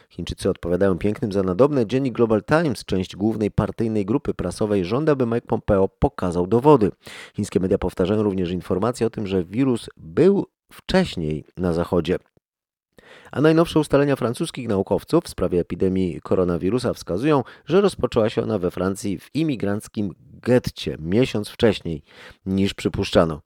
Chińczycy 0.09 0.51
odpowiadają 0.51 0.99
pięknym 0.99 1.33
za 1.33 1.43
nadobne. 1.43 1.87
Dziennik 1.87 2.15
Global 2.15 2.43
Times, 2.43 2.85
część 2.85 3.17
głównej 3.17 3.51
partyjnej 3.51 4.07
grupy 4.07 4.35
prasowej, 4.35 4.85
żąda, 4.85 5.15
by 5.15 5.27
Mike 5.27 5.47
Pompeo 5.47 5.89
pokazał 5.89 6.47
dowody. 6.47 6.91
Chińskie 7.37 7.61
media 7.61 7.79
powtarzają 7.79 8.23
również 8.23 8.51
informacje 8.51 9.07
o 9.07 9.11
tym, 9.11 9.27
że 9.27 9.45
wirus 9.45 9.89
był 9.97 10.47
wcześniej 10.73 11.45
na 11.57 11.73
Zachodzie. 11.73 12.19
A 13.33 13.41
najnowsze 13.41 13.81
ustalenia 13.81 14.17
francuskich 14.17 14.69
naukowców 14.69 15.25
w 15.25 15.29
sprawie 15.29 15.61
epidemii 15.61 16.21
koronawirusa 16.21 16.95
wskazują, 16.95 17.43
że 17.67 17.81
rozpoczęła 17.81 18.31
się 18.31 18.43
ona 18.43 18.59
we 18.59 18.71
Francji 18.71 19.19
w 19.19 19.31
imigranckim 19.35 20.15
getcie 20.43 20.97
miesiąc 21.01 21.49
wcześniej 21.49 22.03
niż 22.47 22.75
przypuszczano. 22.75 23.41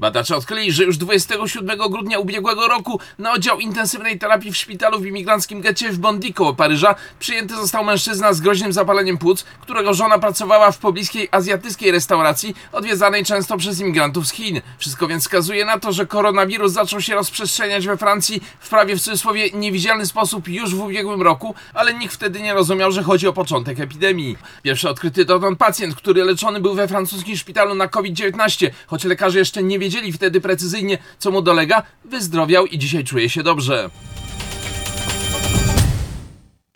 Badacze 0.00 0.36
odkryli, 0.36 0.72
że 0.72 0.84
już 0.84 0.96
27 0.96 1.78
grudnia 1.90 2.18
ubiegłego 2.18 2.68
roku 2.68 3.00
na 3.18 3.32
oddział 3.32 3.60
intensywnej 3.60 4.18
terapii 4.18 4.52
w 4.52 4.56
szpitalu 4.56 5.00
w 5.00 5.06
imigranckim 5.06 5.60
getcie 5.60 5.92
w 5.92 5.98
Bondy 5.98 6.32
koło 6.32 6.54
Paryża 6.54 6.94
przyjęty 7.18 7.56
został 7.56 7.84
mężczyzna 7.84 8.32
z 8.32 8.40
groźnym 8.40 8.72
zapaleniem 8.72 9.18
płuc, 9.18 9.44
którego 9.60 9.94
żona 9.94 10.18
pracowała 10.18 10.72
w 10.72 10.78
pobliskiej 10.78 11.28
azjatyckiej 11.30 11.90
restauracji 11.90 12.54
odwiedzanej 12.72 13.24
często 13.24 13.56
przez 13.56 13.80
imigrantów 13.80 14.26
z 14.26 14.32
Chin. 14.32 14.60
Wszystko 14.78 15.08
więc 15.08 15.22
wskazuje 15.22 15.64
na 15.64 15.78
to, 15.78 15.92
że 15.92 16.06
koronawirus 16.06 16.72
zaczął 16.72 17.00
się 17.00 17.14
rozprzestrzeniać 17.14 17.86
we 17.86 17.96
Francji 17.96 18.42
w 18.60 18.68
prawie 18.68 18.96
w 18.96 19.00
cudzysłowie 19.00 19.50
niewidzialny 19.50 20.06
sposób 20.06 20.48
już 20.48 20.74
w 20.74 20.80
ubiegłym 20.80 21.22
roku, 21.22 21.54
ale 21.74 21.94
nikt 21.94 22.14
wtedy 22.14 22.40
nie 22.40 22.54
rozumiał, 22.54 22.92
że 22.92 23.02
chodzi 23.02 23.28
o 23.28 23.32
początek 23.32 23.80
epidemii. 23.80 24.36
Pierwszy 24.62 24.88
odkryty 24.88 25.24
dotąd 25.24 25.58
pacjent, 25.58 25.94
który 25.94 26.24
leczony 26.24 26.60
był 26.60 26.74
we 26.74 26.88
francuskim 26.88 27.36
szpitalu 27.36 27.74
na 27.74 27.88
COVID-19, 27.88 28.70
choć 28.86 29.04
lekarze 29.04 29.38
jeszcze 29.38 29.62
nie 29.62 29.78
wiedzieli, 29.78 29.89
wiedzieli 29.90 30.12
wtedy 30.12 30.40
precyzyjnie, 30.40 30.98
co 31.18 31.30
mu 31.30 31.42
dolega, 31.42 31.82
wyzdrowiał 32.04 32.66
i 32.66 32.78
dzisiaj 32.78 33.04
czuje 33.04 33.28
się 33.30 33.42
dobrze. 33.42 33.90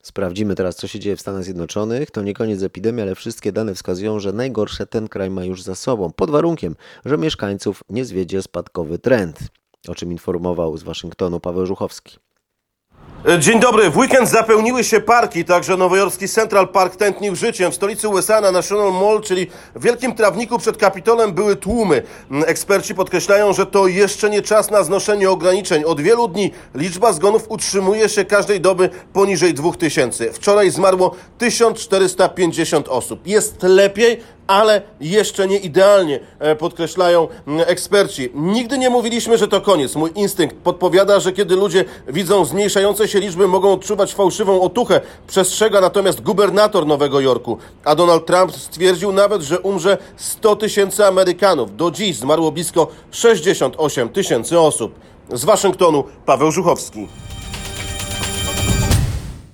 Sprawdzimy 0.03 0.55
teraz, 0.55 0.77
co 0.77 0.87
się 0.87 0.99
dzieje 0.99 1.17
w 1.17 1.21
Stanach 1.21 1.45
Zjednoczonych. 1.45 2.11
To 2.11 2.23
nie 2.23 2.35
koniec 2.35 2.63
epidemii, 2.63 3.03
ale 3.03 3.15
wszystkie 3.15 3.53
dane 3.53 3.75
wskazują, 3.75 4.21
że 4.21 4.33
najgorsze 4.33 4.87
ten 4.87 5.09
kraj 5.09 5.31
ma 5.31 5.45
już 5.45 5.63
za 5.63 5.75
sobą, 5.75 6.13
pod 6.13 6.31
warunkiem, 6.31 6.77
że 7.05 7.19
mieszkańców 7.19 7.85
nie 7.91 8.05
zwiedzie 8.05 8.43
spadkowy 8.43 8.99
trend, 8.99 9.39
o 9.89 9.95
czym 9.95 10.13
informował 10.13 10.77
z 10.77 10.83
Waszyngtonu 10.83 11.41
Paweł 11.41 11.67
Żuchowski. 11.67 12.24
Dzień 13.39 13.61
dobry. 13.61 13.91
W 13.91 13.97
weekend 13.97 14.29
zapełniły 14.29 14.85
się 14.85 15.01
parki, 15.01 15.45
także 15.45 15.77
nowojorski 15.77 16.29
Central 16.29 16.69
Park 16.69 16.97
tętnił 16.97 17.37
życiem. 17.37 17.73
W 17.73 17.75
stolicy 17.75 18.09
USA 18.09 18.41
na 18.41 18.53
National 18.53 18.93
Mall, 18.93 19.21
czyli 19.23 19.47
wielkim 19.77 20.15
trawniku 20.15 20.59
przed 20.59 20.77
Kapitolem 20.77 21.33
były 21.33 21.57
tłumy. 21.57 22.03
Eksperci 22.47 22.95
podkreślają, 22.95 23.53
że 23.53 23.67
to 23.67 23.87
jeszcze 23.87 24.31
nie 24.31 24.43
czas 24.43 24.71
na 24.71 24.83
znoszenie 24.83 25.31
ograniczeń. 25.31 25.85
Od 25.85 26.01
wielu 26.01 26.29
dni 26.29 26.51
liczba 26.75 27.13
zgonów 27.13 27.45
utrzymuje 27.49 28.09
się 28.09 28.25
każdej 28.25 28.61
doby 28.61 28.91
poniżej 29.13 29.55
2000. 29.55 30.33
Wczoraj 30.33 30.71
zmarło 30.71 31.15
1450 31.39 32.89
osób. 32.89 33.27
Jest 33.27 33.63
lepiej, 33.63 34.21
ale 34.47 34.83
jeszcze 35.01 35.49
nie 35.49 35.57
idealnie, 35.57 36.21
podkreślają 36.59 37.29
eksperci. 37.67 38.31
Nigdy 38.35 38.79
nie 38.79 38.91
mówiliśmy, 38.91 39.39
że 39.39 39.49
to 39.49 39.61
koniec. 39.61 39.95
Mój 39.95 40.11
instynkt 40.15 40.57
podpowiada, 40.57 41.21
że 41.21 41.33
kiedy 41.33 41.57
ludzie 41.57 41.85
widzą 42.09 42.45
zmniejszające 42.45 43.09
się 43.09 43.21
liczby, 43.21 43.49
mogą 43.49 43.73
odczuwać 43.73 44.15
fałszywą 44.15 44.61
otuchę. 44.61 45.01
Przestrzega 45.27 45.81
natomiast 45.81 46.21
gubernator 46.21 46.87
Nowego 46.87 47.21
Jorku. 47.21 47.59
A 47.85 47.95
Donald 47.95 48.27
Trump 48.27 48.53
stwierdził 48.53 49.13
nawet, 49.13 49.43
że 49.43 49.61
umrze 49.61 49.99
100 50.17 50.57
tysięcy 50.57 51.07
Amerykanów. 51.07 51.77
Do 51.77 51.91
dziś 51.91 52.17
zmarło 52.17 52.53
blisko 52.53 52.89
68 53.11 54.09
tysięcy 54.09 54.61
osób. 54.61 54.95
Z 55.33 55.45
Waszyngtonu 55.45 56.05
Paweł 56.27 56.53
Żuchowski. 56.53 57.09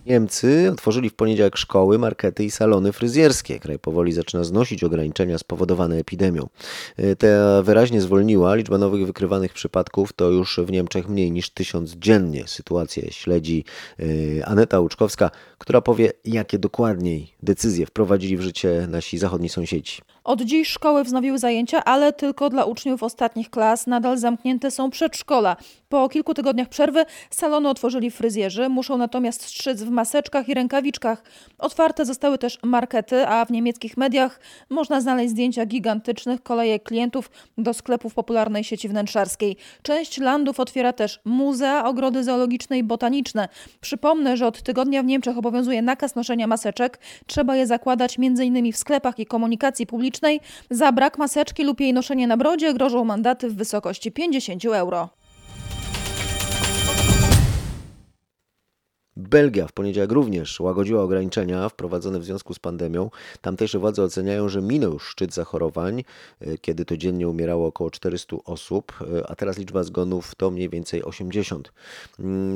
Niemcy 0.07 0.71
otworzyli 0.73 1.11
w 1.11 1.15
poniedziałek 1.15 1.57
szkoły, 1.57 1.99
markety 1.99 2.45
i 2.45 2.51
salony 2.51 2.93
fryzjerskie. 2.93 3.59
Kraj 3.59 3.79
powoli 3.79 4.13
zaczyna 4.13 4.45
znosić 4.45 4.85
ograniczenia 4.85 5.39
spowodowane 5.39 5.97
epidemią. 5.97 6.49
Ta 7.19 7.63
wyraźnie 7.63 8.01
zwolniła. 8.01 8.55
Liczba 8.55 8.79
nowych 8.79 9.07
wykrywanych 9.07 9.53
przypadków 9.53 10.13
to 10.13 10.31
już 10.31 10.61
w 10.61 10.71
Niemczech 10.71 11.09
mniej 11.09 11.33
niż 11.33 11.51
tysiąc 11.51 11.91
dziennie. 11.91 12.45
Sytuację 12.47 13.13
śledzi 13.13 13.65
Aneta 14.45 14.81
Łuczkowska, 14.81 15.31
która 15.59 15.81
powie, 15.81 16.13
jakie 16.25 16.59
dokładniej 16.59 17.35
decyzje 17.43 17.87
wprowadzili 17.87 18.37
w 18.37 18.41
życie 18.41 18.87
nasi 18.91 19.19
zachodni 19.19 19.49
sąsiedzi. 19.49 19.99
Od 20.25 20.43
dziś 20.43 20.69
szkoły 20.69 21.05
wznowiły 21.05 21.39
zajęcia, 21.39 21.85
ale 21.85 22.13
tylko 22.13 22.51
dla 22.51 22.65
uczniów 22.65 23.03
ostatnich 23.03 23.51
klas. 23.51 23.87
Nadal 23.87 24.19
zamknięte 24.19 24.71
są 24.71 24.91
przedszkola. 24.91 25.57
Po 25.91 26.09
kilku 26.09 26.35
tygodniach 26.35 26.69
przerwy 26.69 27.05
salony 27.31 27.69
otworzyli 27.69 28.11
fryzjerzy, 28.11 28.69
muszą 28.69 28.99
natomiast 28.99 29.43
strzyc 29.43 29.83
w 29.83 29.91
maseczkach 29.91 30.49
i 30.49 30.55
rękawiczkach. 30.55 31.23
Otwarte 31.59 32.05
zostały 32.05 32.39
też 32.39 32.59
markety, 32.63 33.27
a 33.27 33.45
w 33.45 33.51
niemieckich 33.51 33.97
mediach 33.97 34.41
można 34.69 35.01
znaleźć 35.01 35.31
zdjęcia 35.31 35.67
gigantycznych 35.67 36.43
kolejek 36.43 36.83
klientów 36.83 37.31
do 37.59 37.75
sklepów 37.75 38.15
popularnej 38.15 38.65
sieci 38.65 38.89
wnętrzarskiej. 38.89 39.57
Część 39.83 40.19
landów 40.19 40.61
otwiera 40.61 40.93
też 40.93 41.21
muzea, 41.25 41.85
ogrody 41.85 42.25
zoologiczne 42.25 42.79
i 42.79 42.83
botaniczne. 42.83 43.49
Przypomnę, 43.81 44.37
że 44.37 44.47
od 44.47 44.63
tygodnia 44.63 45.03
w 45.03 45.07
Niemczech 45.07 45.39
obowiązuje 45.39 45.83
nakaz 45.83 46.15
noszenia 46.15 46.47
maseczek. 46.47 46.99
Trzeba 47.27 47.57
je 47.57 47.67
zakładać 47.67 48.17
m.in. 48.19 48.73
w 48.73 48.77
sklepach 48.77 49.19
i 49.19 49.27
komunikacji 49.27 49.87
publicznej. 49.87 50.41
Za 50.71 50.93
brak 50.93 51.19
maseczki 51.19 51.65
lub 51.65 51.81
jej 51.81 51.93
noszenie 51.93 52.27
na 52.27 52.37
brodzie 52.37 52.75
grożą 52.75 53.05
mandaty 53.05 53.49
w 53.49 53.55
wysokości 53.55 54.13
50 54.13 54.65
euro. 54.65 55.20
Belgia 59.29 59.67
w 59.67 59.73
poniedziałek 59.73 60.13
również 60.13 60.61
łagodziła 60.61 61.03
ograniczenia 61.03 61.69
wprowadzone 61.69 62.21
w 62.21 62.25
związku 62.25 62.55
z 62.55 62.59
pandemią. 62.59 63.11
Tamtejsze 63.41 63.79
władze 63.79 64.03
oceniają, 64.03 64.49
że 64.49 64.63
minął 64.63 64.93
już 64.93 65.09
szczyt 65.09 65.35
zachorowań, 65.35 66.05
kiedy 66.61 66.85
to 66.85 66.97
dziennie 66.97 67.29
umierało 67.29 67.67
około 67.67 67.91
400 67.91 68.37
osób, 68.45 68.93
a 69.29 69.37
teraz 69.37 69.59
liczba 69.59 69.83
zgonów 69.83 70.35
to 70.35 70.51
mniej 70.51 70.69
więcej 70.69 71.05
80. 71.05 71.73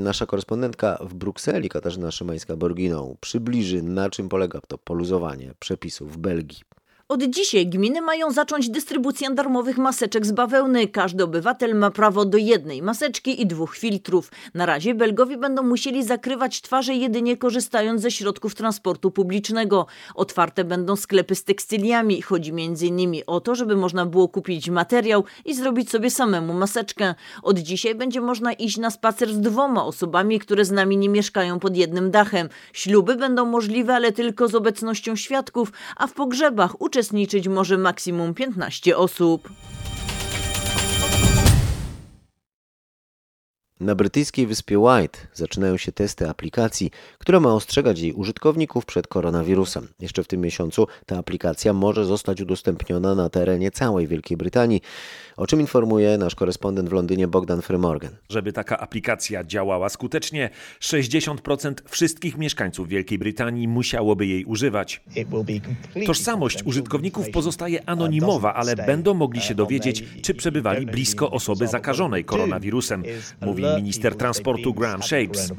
Nasza 0.03 0.27
korespondentka 0.27 0.99
w 1.01 1.15
Brukseli, 1.15 1.69
Katarzyna 1.69 2.09
Szymańska-Borginą, 2.09 3.15
przybliży 3.21 3.83
na 3.83 4.11
czym 4.11 4.29
polega 4.29 4.61
to 4.69 4.79
poluzowanie 4.79 5.55
przepisów 5.61 6.13
w 6.13 6.17
Belgii. 6.17 6.74
Od 7.09 7.23
dzisiaj 7.23 7.67
gminy 7.67 8.03
mają 8.03 8.31
zacząć 8.31 8.69
dystrybucję 8.71 9.31
darmowych 9.31 9.79
maseczek 9.79 10.27
z 10.27 10.33
bawełny. 10.33 10.89
Każdy 10.89 11.25
obywatel 11.25 11.75
ma 11.75 11.91
prawo 11.91 12.25
do 12.25 12.39
jednej 12.39 12.83
maseczki 12.83 13.43
i 13.43 13.47
dwóch 13.47 13.77
filtrów. 13.77 14.31
Na 14.55 14.67
razie 14.67 14.95
Belgowie 14.95 15.37
będą 15.37 15.63
musieli 15.63 16.05
zakrywać 16.05 16.61
twarze 16.61 16.95
jedynie 16.95 17.37
korzystając 17.37 18.01
ze 18.03 18.11
środków 18.11 18.55
transportu 18.55 19.11
publicznego. 19.11 19.87
Otwarte 20.15 20.65
będą 20.65 20.97
sklepy 20.97 21.35
z 21.35 21.45
tekstyliami. 21.45 22.23
Chodzi 22.23 22.51
m.in. 22.51 23.23
o 23.27 23.41
to, 23.41 23.55
żeby 23.55 23.77
można 23.77 24.07
było 24.07 24.29
kupić 24.29 24.71
materiał 24.71 25.25
i 25.45 25.55
zrobić 25.55 25.91
sobie 25.91 26.11
samemu 26.11 26.55
maseczkę. 26.55 27.15
Od 27.43 27.59
dzisiaj 27.59 27.95
będzie 27.95 28.21
można 28.21 28.53
iść 28.53 28.77
na 28.77 28.91
spacer 28.91 29.33
z 29.35 29.41
dwoma 29.41 29.85
osobami, 29.85 30.39
które 30.39 30.65
z 30.65 30.71
nami 30.71 30.97
nie 30.97 31.09
mieszkają 31.09 31.61
pod 31.61 31.77
jednym 31.77 32.11
dachem. 32.11 32.49
Śluby 32.73 33.17
będą 33.17 33.45
możliwe, 33.45 33.95
ale 33.95 34.13
tylko 34.13 34.49
z 34.49 34.55
obecnością 34.55 35.17
świadków, 35.17 35.73
a 35.97 36.07
w 36.07 36.13
pogrzebach 36.13 36.83
uczestniczyć 36.95 37.49
może 37.49 37.79
maksimum 37.79 38.35
15 38.35 38.97
osób. 38.97 39.49
Na 43.85 43.95
brytyjskiej 43.95 44.47
wyspie 44.47 44.79
White 44.79 45.19
zaczynają 45.35 45.77
się 45.77 45.93
testy 45.93 46.29
aplikacji, 46.29 46.91
która 47.19 47.41
ma 47.41 47.55
ostrzegać 47.55 47.99
jej 47.99 48.13
użytkowników 48.13 48.87
przed 48.87 49.07
koronawirusem. 49.07 49.89
Jeszcze 50.01 50.25
w 50.25 50.27
tym 50.27 50.41
miesiącu 50.41 50.87
ta 51.07 51.19
aplikacja 51.19 51.73
może 51.73 52.05
zostać 52.05 52.41
udostępniona 52.41 53.15
na 53.15 53.29
terenie 53.29 53.71
całej 53.71 54.07
Wielkiej 54.07 54.37
Brytanii, 54.37 54.81
o 55.37 55.47
czym 55.47 55.61
informuje 55.61 56.19
nasz 56.19 56.35
korespondent 56.35 56.89
w 56.89 56.93
Londynie 56.93 57.29
Bogdan 57.29 57.63
Frymorgan. 57.63 58.11
Żeby 58.29 58.53
taka 58.53 58.79
aplikacja 58.79 59.45
działała 59.45 59.89
skutecznie, 59.89 60.51
60% 60.81 61.75
wszystkich 61.89 62.37
mieszkańców 62.37 62.89
Wielkiej 62.89 63.19
Brytanii 63.19 63.69
musiałoby 63.69 64.27
jej 64.27 64.45
używać. 64.45 65.03
Tożsamość 66.07 66.63
użytkowników 66.63 67.31
pozostaje 67.31 67.89
anonimowa, 67.89 68.55
ale 68.55 68.77
będą 68.77 69.15
mogli 69.15 69.41
się 69.41 69.55
dowiedzieć, 69.55 70.05
czy 70.23 70.35
przebywali 70.35 70.87
blisko 70.87 71.31
osoby 71.31 71.67
zakażonej 71.67 72.25
koronawirusem, 72.25 73.03
mówi 73.41 73.74
minister 73.77 74.17
transportu 74.17 74.75
Graham 74.75 75.03
Shapes. 75.03 75.53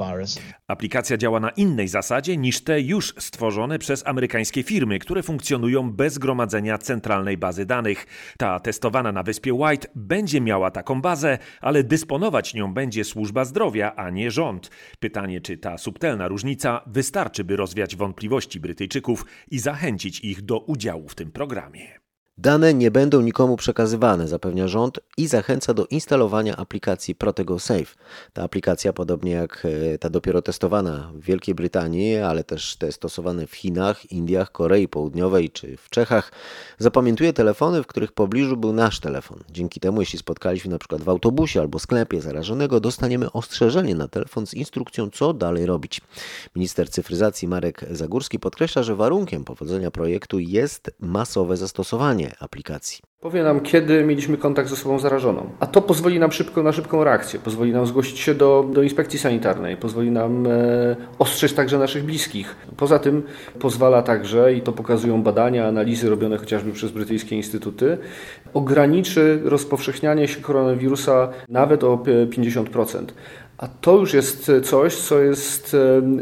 Aplikacja 0.68 1.18
działa 1.18 1.40
na 1.40 1.50
innej 1.50 1.88
zasadzie 1.88 2.38
niż 2.38 2.64
te 2.64 2.82
już 2.82 3.14
stworzone 3.18 3.80
przez 3.80 4.08
amerykańskie 4.08 4.64
firmy, 4.64 5.00
które 5.00 5.24
funkcjonują 5.24 5.92
bez 5.92 6.18
gromadzenia 6.18 6.78
centralnej 6.78 7.38
bazy 7.38 7.66
danych. 7.66 8.06
Ta 8.38 8.60
testowana 8.60 9.12
na 9.12 9.24
wyspie 9.24 9.54
White 9.54 9.88
będzie 9.96 10.42
miała 10.42 10.72
taką 10.72 11.02
bazę, 11.02 11.38
ale 11.62 11.84
dysponować 11.84 12.54
nią 12.54 12.74
będzie 12.74 13.04
służba 13.04 13.46
zdrowia, 13.46 13.96
a 13.96 14.10
nie 14.10 14.32
rząd. 14.32 14.72
Pytanie, 15.00 15.42
czy 15.42 15.58
ta 15.58 15.78
subtelna 15.78 16.28
różnica 16.28 16.82
wystarczy, 16.88 17.44
by 17.44 17.56
rozwiać 17.56 17.96
wątpliwości 17.96 18.60
Brytyjczyków 18.60 19.26
i 19.52 19.60
zachęcić 19.60 20.20
ich 20.20 20.42
do 20.42 20.60
udziału 20.60 21.10
w 21.10 21.16
tym 21.16 21.32
programie. 21.32 22.05
Dane 22.38 22.74
nie 22.74 22.92
będą 22.92 23.22
nikomu 23.22 23.58
przekazywane, 23.58 24.28
zapewnia 24.28 24.68
rząd 24.68 25.00
i 25.18 25.28
zachęca 25.28 25.74
do 25.74 25.86
instalowania 25.86 26.56
aplikacji 26.56 27.16
Protego 27.16 27.60
Safe. 27.60 27.96
Ta 28.34 28.44
aplikacja, 28.44 28.94
podobnie 28.94 29.32
jak 29.32 29.68
e, 29.94 29.98
ta 29.98 30.10
dopiero 30.10 30.42
testowana 30.42 31.12
w 31.14 31.22
Wielkiej 31.22 31.56
Brytanii, 31.56 32.18
ale 32.18 32.44
też 32.44 32.76
te 32.76 32.92
stosowane 32.92 33.48
w 33.48 33.56
Chinach, 33.56 34.12
Indiach, 34.12 34.52
Korei 34.52 34.88
Południowej 34.88 35.50
czy 35.50 35.78
w 35.78 35.90
Czechach, 35.90 36.32
zapamiętuje 36.78 37.34
telefony, 37.34 37.84
w 37.84 37.88
których 37.88 38.12
pobliżu 38.12 38.58
był 38.58 38.74
nasz 38.74 39.00
telefon. 39.00 39.44
Dzięki 39.50 39.80
temu, 39.80 40.02
jeśli 40.02 40.20
spotkaliśmy 40.20 40.72
na 40.72 40.80
przykład 40.80 41.02
w 41.02 41.10
autobusie 41.10 41.62
albo 41.62 41.80
sklepie 41.80 42.22
zarażonego, 42.22 42.80
dostaniemy 42.80 43.32
ostrzeżenie 43.32 43.96
na 43.96 44.08
telefon 44.08 44.48
z 44.48 44.54
instrukcją, 44.54 45.10
co 45.10 45.34
dalej 45.34 45.66
robić. 45.66 46.02
Minister 46.56 46.90
cyfryzacji 46.90 47.48
Marek 47.48 47.86
Zagórski 47.92 48.40
podkreśla, 48.40 48.84
że 48.84 48.96
warunkiem 48.96 49.44
powodzenia 49.44 49.92
projektu 49.92 50.40
jest 50.40 50.92
masowe 51.00 51.58
zastosowanie 51.58 52.25
aplikacji. 52.40 53.00
Powie 53.20 53.44
nam, 53.44 53.60
kiedy 53.60 54.04
mieliśmy 54.04 54.38
kontakt 54.38 54.70
z 54.70 54.74
osobą 54.74 55.00
zarażoną. 55.00 55.50
A 55.60 55.68
to 55.68 55.82
pozwoli 55.82 56.20
nam 56.20 56.32
szybko 56.32 56.64
na 56.64 56.72
szybką 56.72 57.04
reakcję, 57.04 57.40
pozwoli 57.40 57.72
nam 57.72 57.86
zgłosić 57.86 58.20
się 58.20 58.36
do, 58.36 58.70
do 58.74 58.84
inspekcji 58.84 59.20
sanitarnej, 59.20 59.78
pozwoli 59.78 60.12
nam 60.12 60.48
e, 60.48 60.52
ostrzec 61.20 61.54
także 61.54 61.80
naszych 61.80 62.04
bliskich. 62.04 62.56
Poza 62.78 63.00
tym 63.00 63.24
pozwala 63.60 64.02
także, 64.02 64.54
i 64.54 64.62
to 64.62 64.72
pokazują 64.72 65.24
badania, 65.24 65.68
analizy 65.68 66.10
robione 66.10 66.38
chociażby 66.38 66.72
przez 66.72 66.92
brytyjskie 66.92 67.36
instytuty, 67.36 67.98
ograniczy 68.54 69.42
rozpowszechnianie 69.44 70.28
się 70.28 70.42
koronawirusa 70.42 71.30
nawet 71.50 71.84
o 71.84 71.98
50%. 71.98 73.06
A 73.58 73.68
to 73.68 73.98
już 73.98 74.14
jest 74.14 74.52
coś, 74.64 74.96
co 74.96 75.20
jest 75.20 75.76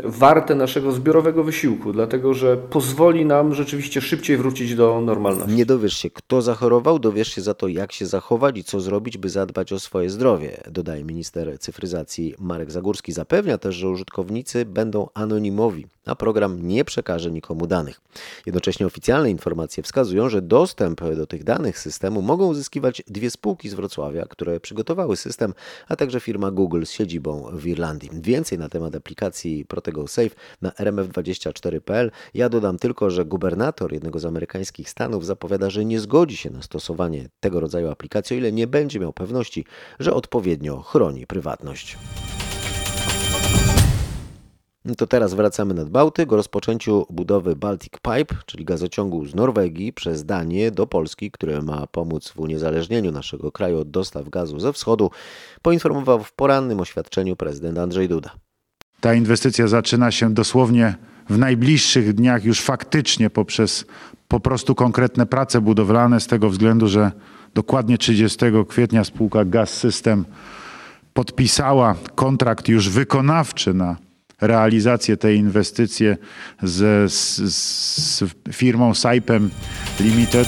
warte 0.03 0.55
naszego 0.55 0.91
zbiorowego 0.91 1.43
wysiłku, 1.43 1.93
dlatego 1.93 2.33
że 2.33 2.57
pozwoli 2.57 3.25
nam 3.25 3.53
rzeczywiście 3.53 4.01
szybciej 4.01 4.37
wrócić 4.37 4.75
do 4.75 5.01
normalności. 5.01 5.55
Nie 5.55 5.65
dowiesz 5.65 5.97
się, 5.97 6.09
kto 6.09 6.41
zachorował, 6.41 6.99
dowiesz 6.99 7.27
się 7.27 7.41
za 7.41 7.53
to, 7.53 7.67
jak 7.67 7.91
się 7.91 8.05
zachować 8.05 8.57
i 8.57 8.63
co 8.63 8.79
zrobić, 8.79 9.17
by 9.17 9.29
zadbać 9.29 9.73
o 9.73 9.79
swoje 9.79 10.09
zdrowie, 10.09 10.57
dodaje 10.71 11.03
minister 11.03 11.59
cyfryzacji 11.59 12.35
Marek 12.39 12.71
Zagórski. 12.71 13.11
Zapewnia 13.11 13.57
też, 13.57 13.75
że 13.75 13.89
użytkownicy 13.89 14.65
będą 14.65 15.07
anonimowi, 15.13 15.87
a 16.05 16.15
program 16.15 16.67
nie 16.67 16.85
przekaże 16.85 17.31
nikomu 17.31 17.67
danych. 17.67 18.01
Jednocześnie 18.45 18.85
oficjalne 18.85 19.29
informacje 19.29 19.83
wskazują, 19.83 20.29
że 20.29 20.41
dostęp 20.41 21.01
do 21.15 21.27
tych 21.27 21.43
danych 21.43 21.79
systemu 21.79 22.21
mogą 22.21 22.47
uzyskiwać 22.47 23.03
dwie 23.07 23.31
spółki 23.31 23.69
z 23.69 23.73
Wrocławia, 23.73 24.25
które 24.25 24.59
przygotowały 24.59 25.17
system, 25.17 25.53
a 25.87 25.95
także 25.95 26.19
firma 26.19 26.51
Google 26.51 26.85
z 26.85 26.91
siedzibą 26.91 27.49
w 27.53 27.67
Irlandii. 27.67 28.09
Więcej 28.13 28.57
na 28.57 28.69
temat 28.69 28.95
aplikacji 28.95 29.65
Protego 29.65 30.07
Safe 30.07 30.35
na 30.61 30.69
rmf24.pl. 30.69 32.11
Ja 32.33 32.49
dodam 32.49 32.79
tylko, 32.79 33.09
że 33.09 33.25
gubernator 33.25 33.93
jednego 33.93 34.19
z 34.19 34.25
amerykańskich 34.25 34.89
stanów 34.89 35.25
zapowiada, 35.25 35.69
że 35.69 35.85
nie 35.85 35.99
zgodzi 35.99 36.37
się 36.37 36.49
na 36.49 36.61
stosowanie 36.61 37.29
tego 37.39 37.59
rodzaju 37.59 37.89
aplikacji, 37.89 38.35
o 38.35 38.39
ile 38.39 38.51
nie 38.51 38.67
będzie 38.67 38.99
miał 38.99 39.13
pewności, 39.13 39.65
że 39.99 40.13
odpowiednio 40.13 40.81
chroni 40.81 41.27
prywatność. 41.27 41.97
No 44.85 44.95
to 44.95 45.07
teraz 45.07 45.33
wracamy 45.33 45.73
nad 45.73 45.89
Bałtyk 45.89 46.33
o 46.33 46.35
rozpoczęciu 46.35 47.05
budowy 47.09 47.55
Baltic 47.55 47.93
Pipe, 47.93 48.35
czyli 48.45 48.65
gazociągu 48.65 49.25
z 49.25 49.35
Norwegii 49.35 49.93
przez 49.93 50.25
Danię 50.25 50.71
do 50.71 50.87
Polski, 50.87 51.31
który 51.31 51.61
ma 51.61 51.87
pomóc 51.87 52.29
w 52.29 52.39
uniezależnieniu 52.39 53.11
naszego 53.11 53.51
kraju 53.51 53.79
od 53.79 53.91
dostaw 53.91 54.29
gazu 54.29 54.59
ze 54.59 54.73
wschodu, 54.73 55.11
poinformował 55.61 56.23
w 56.23 56.33
porannym 56.33 56.79
oświadczeniu 56.79 57.35
prezydent 57.35 57.77
Andrzej 57.77 58.09
Duda. 58.09 58.31
Ta 58.99 59.13
inwestycja 59.13 59.67
zaczyna 59.67 60.11
się 60.11 60.33
dosłownie 60.33 60.95
w 61.29 61.37
najbliższych 61.37 62.13
dniach 62.13 62.45
już 62.45 62.61
faktycznie 62.61 63.29
poprzez 63.29 63.85
po 64.27 64.39
prostu 64.39 64.75
konkretne 64.75 65.25
prace 65.25 65.61
budowlane 65.61 66.19
z 66.19 66.27
tego 66.27 66.49
względu, 66.49 66.87
że 66.87 67.11
dokładnie 67.53 67.97
30 67.97 68.37
kwietnia 68.67 69.03
spółka 69.03 69.45
Gaz 69.45 69.69
System 69.69 70.25
podpisała 71.13 71.95
kontrakt 72.15 72.67
już 72.67 72.89
wykonawczy 72.89 73.73
na 73.73 74.02
realizację 74.47 75.17
tej 75.17 75.37
inwestycji 75.37 76.07
z, 76.63 77.11
z, 77.13 77.37
z 77.53 78.23
firmą 78.51 78.93
Saipem 78.93 79.49
Limited. 79.99 80.47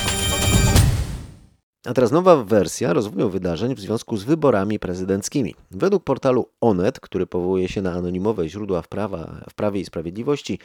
A 1.86 1.94
teraz 1.94 2.12
nowa 2.12 2.44
wersja 2.44 2.94
rozwoju 2.94 3.30
wydarzeń 3.30 3.76
w 3.76 3.80
związku 3.80 4.18
z 4.18 4.24
wyborami 4.24 4.80
prezydenckimi. 4.80 5.56
Według 5.72 6.04
portalu 6.04 6.50
Onet, 6.62 7.00
który 7.00 7.28
powołuje 7.28 7.68
się 7.68 7.82
na 7.82 7.92
anonimowe 7.92 8.50
źródła 8.50 8.82
w, 8.82 8.88
prawa, 8.88 9.42
w 9.50 9.54
Prawie 9.54 9.82
i 9.82 9.86
Sprawiedliwości, 9.86 10.60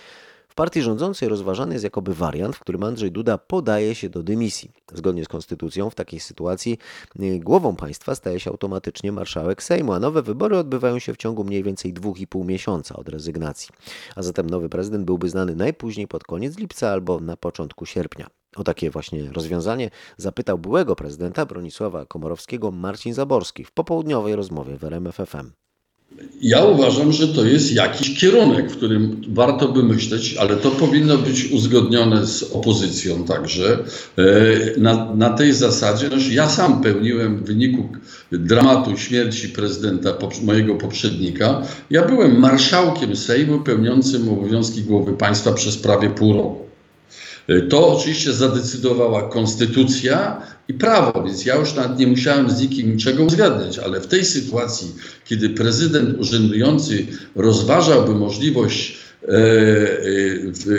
w 0.51 0.55
partii 0.55 0.83
rządzącej 0.83 1.29
rozważany 1.29 1.73
jest 1.75 1.85
jakoby 1.85 2.15
wariant, 2.15 2.57
w 2.57 2.61
którym 2.61 2.85
Andrzej 2.85 3.13
Duda 3.13 3.39
podaje 3.39 3.95
się 3.95 4.09
do 4.09 4.23
dymisji. 4.23 4.71
Zgodnie 4.95 5.25
z 5.25 5.29
konstytucją 5.29 5.91
w 5.91 5.95
takiej 5.95 6.21
sytuacji 6.21 6.79
y, 7.21 7.39
głową 7.39 7.77
państwa 7.77 8.15
staje 8.15 8.41
się 8.41 8.51
automatycznie 8.51 9.13
marszałek 9.13 9.63
Sejmu, 9.63 9.93
a 9.93 10.01
nowe 10.01 10.23
wybory 10.23 10.59
odbywają 10.59 10.99
się 10.99 11.15
w 11.15 11.17
ciągu 11.17 11.45
mniej 11.45 11.63
więcej 11.63 11.95
2,5 11.95 12.45
miesiąca 12.45 12.97
od 12.97 13.09
rezygnacji. 13.09 13.71
A 14.17 14.23
zatem 14.23 14.51
nowy 14.51 14.69
prezydent 14.69 15.05
byłby 15.05 15.29
znany 15.29 15.57
najpóźniej 15.57 16.09
pod 16.09 16.25
koniec 16.25 16.59
lipca 16.59 16.89
albo 16.89 17.21
na 17.21 17.37
początku 17.37 17.87
sierpnia. 17.87 18.27
O 18.57 18.65
takie 18.65 18.91
właśnie 18.91 19.33
rozwiązanie 19.33 19.91
zapytał 20.17 20.59
byłego 20.59 20.97
prezydenta 20.97 21.47
Bronisława 21.47 22.07
Komorowskiego 22.07 22.71
Marcin 22.71 23.15
Zaborski 23.15 23.65
w 23.65 23.73
popołudniowej 23.73 24.37
rozmowie 24.37 24.77
w 24.77 24.85
RMFFM. 24.85 25.60
Ja 26.43 26.65
uważam, 26.65 27.13
że 27.13 27.29
to 27.29 27.45
jest 27.45 27.73
jakiś 27.73 28.21
kierunek, 28.21 28.71
w 28.71 28.77
którym 28.77 29.23
warto 29.29 29.69
by 29.69 29.83
myśleć, 29.83 30.37
ale 30.37 30.57
to 30.57 30.71
powinno 30.71 31.19
być 31.19 31.51
uzgodnione 31.53 32.27
z 32.27 32.43
opozycją 32.43 33.25
także. 33.25 33.85
Na, 34.77 35.15
na 35.15 35.31
tej 35.31 35.53
zasadzie, 35.53 36.09
no, 36.09 36.17
ja 36.31 36.49
sam 36.49 36.81
pełniłem 36.81 37.37
w 37.37 37.47
wyniku 37.47 37.89
dramatu 38.33 38.97
śmierci 38.97 39.49
prezydenta 39.49 40.15
mojego 40.43 40.75
poprzednika, 40.75 41.63
ja 41.91 42.09
byłem 42.09 42.39
marszałkiem 42.39 43.17
Sejmu 43.17 43.61
pełniącym 43.61 44.29
obowiązki 44.29 44.83
głowy 44.83 45.13
państwa 45.13 45.53
przez 45.53 45.77
prawie 45.77 46.11
pół 46.11 46.33
roku. 46.33 46.70
To 47.69 47.89
oczywiście 47.89 48.33
zadecydowała 48.33 49.23
konstytucja 49.29 50.43
i 50.69 50.75
prawo, 50.75 51.23
więc 51.25 51.45
ja 51.45 51.57
już 51.57 51.75
nawet 51.75 51.99
nie 51.99 52.07
musiałem 52.07 52.51
z 52.51 52.61
nikim 52.61 52.93
niczego 52.93 53.25
uzgadniać, 53.25 53.79
ale 53.79 54.01
w 54.01 54.07
tej 54.07 54.25
sytuacji, 54.25 54.95
kiedy 55.25 55.51
prezydent 55.51 56.21
urzędujący 56.21 57.07
rozważałby 57.35 58.15
możliwość 58.15 58.99
e, 59.23 59.33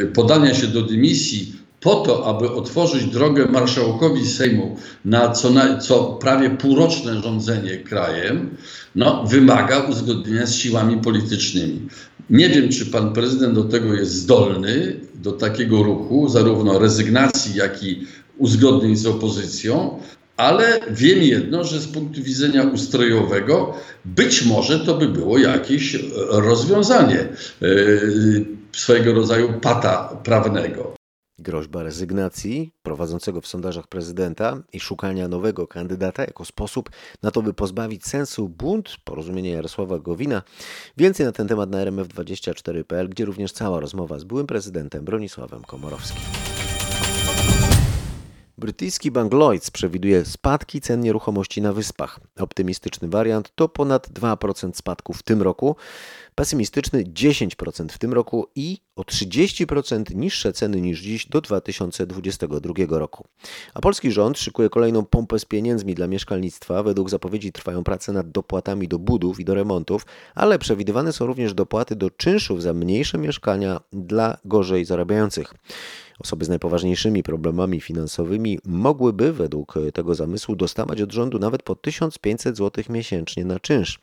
e, 0.01 0.05
podania 0.05 0.53
się 0.53 0.67
do 0.67 0.81
dymisji 0.81 1.60
po 1.81 1.95
to, 1.95 2.25
aby 2.25 2.51
otworzyć 2.51 3.05
drogę 3.05 3.45
marszałkowi 3.45 4.27
Sejmu 4.27 4.77
na 5.05 5.31
co, 5.31 5.49
na, 5.49 5.77
co 5.77 6.03
prawie 6.03 6.49
półroczne 6.49 7.21
rządzenie 7.21 7.77
krajem, 7.77 8.57
no, 8.95 9.23
wymaga 9.27 9.79
uzgodnienia 9.79 10.45
z 10.45 10.55
siłami 10.55 10.97
politycznymi. 10.97 11.87
Nie 12.29 12.49
wiem, 12.49 12.69
czy 12.69 12.85
pan 12.85 13.13
prezydent 13.13 13.55
do 13.55 13.63
tego 13.63 13.93
jest 13.93 14.13
zdolny, 14.13 14.99
do 15.15 15.31
takiego 15.31 15.83
ruchu, 15.83 16.29
zarówno 16.29 16.79
rezygnacji, 16.79 17.55
jak 17.55 17.83
i 17.83 18.07
uzgodnień 18.37 18.95
z 18.95 19.05
opozycją, 19.05 19.99
ale 20.37 20.79
wiem 20.91 21.23
jedno, 21.23 21.63
że 21.63 21.79
z 21.79 21.87
punktu 21.87 22.23
widzenia 22.23 22.63
ustrojowego 22.63 23.73
być 24.05 24.45
może 24.45 24.79
to 24.79 24.97
by 24.97 25.07
było 25.07 25.37
jakieś 25.37 25.97
rozwiązanie 26.29 27.27
swojego 28.71 29.13
rodzaju 29.13 29.53
pata 29.61 30.17
prawnego. 30.23 31.00
Groźba 31.41 31.83
rezygnacji 31.83 32.73
prowadzącego 32.83 33.41
w 33.41 33.47
sondażach 33.47 33.87
prezydenta 33.87 34.63
i 34.73 34.79
szukania 34.79 35.27
nowego 35.27 35.67
kandydata 35.67 36.23
jako 36.23 36.45
sposób 36.45 36.89
na 37.23 37.31
to, 37.31 37.41
by 37.41 37.53
pozbawić 37.53 38.05
sensu 38.05 38.49
bunt 38.49 38.97
porozumienia 39.03 39.51
Jarosława 39.51 39.99
Gowina. 39.99 40.41
Więcej 40.97 41.25
na 41.25 41.31
ten 41.31 41.47
temat 41.47 41.69
na 41.69 41.85
rmf24.pl, 41.85 43.09
gdzie 43.09 43.25
również 43.25 43.51
cała 43.51 43.79
rozmowa 43.79 44.19
z 44.19 44.23
byłym 44.23 44.47
prezydentem 44.47 45.05
Bronisławem 45.05 45.61
Komorowskim. 45.61 46.21
Brytyjski 48.57 49.11
bank 49.11 49.33
Lloyds 49.33 49.71
przewiduje 49.71 50.25
spadki 50.25 50.81
cen 50.81 51.01
nieruchomości 51.01 51.61
na 51.61 51.73
wyspach. 51.73 52.19
Optymistyczny 52.39 53.07
wariant 53.07 53.51
to 53.55 53.69
ponad 53.69 54.09
2% 54.09 54.73
spadku 54.73 55.13
w 55.13 55.23
tym 55.23 55.41
roku, 55.41 55.75
pesymistyczny 56.35 57.03
10% 57.03 57.89
w 57.89 57.97
tym 57.97 58.13
roku 58.13 58.47
i 58.55 58.77
o 58.95 59.01
30% 59.01 60.15
niższe 60.15 60.53
ceny 60.53 60.81
niż 60.81 61.01
dziś 61.01 61.25
do 61.25 61.41
2022 61.41 62.73
roku. 62.89 63.25
A 63.73 63.81
polski 63.81 64.11
rząd 64.11 64.39
szykuje 64.39 64.69
kolejną 64.69 65.05
pompę 65.05 65.39
z 65.39 65.45
pieniędzmi 65.45 65.95
dla 65.95 66.07
mieszkalnictwa. 66.07 66.83
Według 66.83 67.09
zapowiedzi 67.09 67.51
trwają 67.51 67.83
prace 67.83 68.13
nad 68.13 68.31
dopłatami 68.31 68.87
do 68.87 68.99
budów 68.99 69.39
i 69.39 69.45
do 69.45 69.53
remontów, 69.55 70.05
ale 70.35 70.59
przewidywane 70.59 71.13
są 71.13 71.25
również 71.25 71.53
dopłaty 71.53 71.95
do 71.95 72.09
czynszów 72.09 72.61
za 72.61 72.73
mniejsze 72.73 73.17
mieszkania 73.17 73.81
dla 73.93 74.37
gorzej 74.45 74.85
zarabiających. 74.85 75.53
Osoby 76.23 76.45
z 76.45 76.49
najpoważniejszymi 76.49 77.23
problemami 77.23 77.81
finansowymi 77.81 78.59
mogłyby 78.65 79.33
według 79.33 79.75
tego 79.93 80.15
zamysłu 80.15 80.55
dostawać 80.55 81.01
od 81.01 81.11
rządu 81.11 81.39
nawet 81.39 81.63
po 81.63 81.75
1500 81.75 82.57
zł 82.57 82.83
miesięcznie 82.89 83.45
na 83.45 83.59
czynsz. 83.59 83.99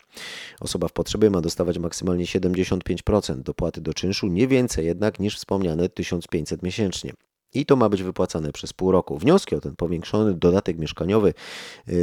Osoba 0.60 0.88
w 0.88 0.92
potrzebie 0.92 1.30
ma 1.30 1.40
dostawać 1.40 1.78
maksymalnie 1.78 2.24
75% 2.24 3.42
dopłaty 3.42 3.80
do 3.80 3.94
czynszu, 3.94 4.26
nie 4.26 4.48
więcej 4.48 4.86
jednak 4.86 5.20
niż 5.20 5.36
wspomniane 5.36 5.88
1500 5.88 6.62
miesięcznie. 6.62 7.12
I 7.54 7.66
to 7.66 7.76
ma 7.76 7.88
być 7.88 8.02
wypłacane 8.02 8.52
przez 8.52 8.72
pół 8.72 8.92
roku. 8.92 9.18
Wnioski 9.18 9.54
o 9.54 9.60
ten 9.60 9.76
powiększony 9.76 10.34
dodatek 10.34 10.78
mieszkaniowy 10.78 11.34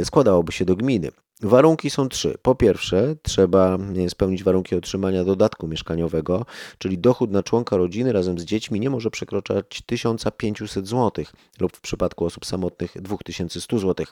składałoby 0.04 0.52
się 0.52 0.64
do 0.64 0.76
gminy. 0.76 1.10
Warunki 1.42 1.90
są 1.90 2.08
trzy. 2.08 2.38
Po 2.42 2.54
pierwsze, 2.54 3.16
trzeba 3.22 3.78
spełnić 4.08 4.44
warunki 4.44 4.74
otrzymania 4.74 5.24
dodatku 5.24 5.68
mieszkaniowego, 5.68 6.46
czyli 6.78 6.98
dochód 6.98 7.30
na 7.30 7.42
członka 7.42 7.76
rodziny 7.76 8.12
razem 8.12 8.38
z 8.38 8.44
dziećmi 8.44 8.80
nie 8.80 8.90
może 8.90 9.10
przekroczać 9.10 9.82
1500 9.86 10.88
zł 10.88 11.24
lub 11.60 11.76
w 11.76 11.80
przypadku 11.80 12.24
osób 12.24 12.46
samotnych 12.46 13.02
2100 13.02 13.78
zł. 13.78 14.06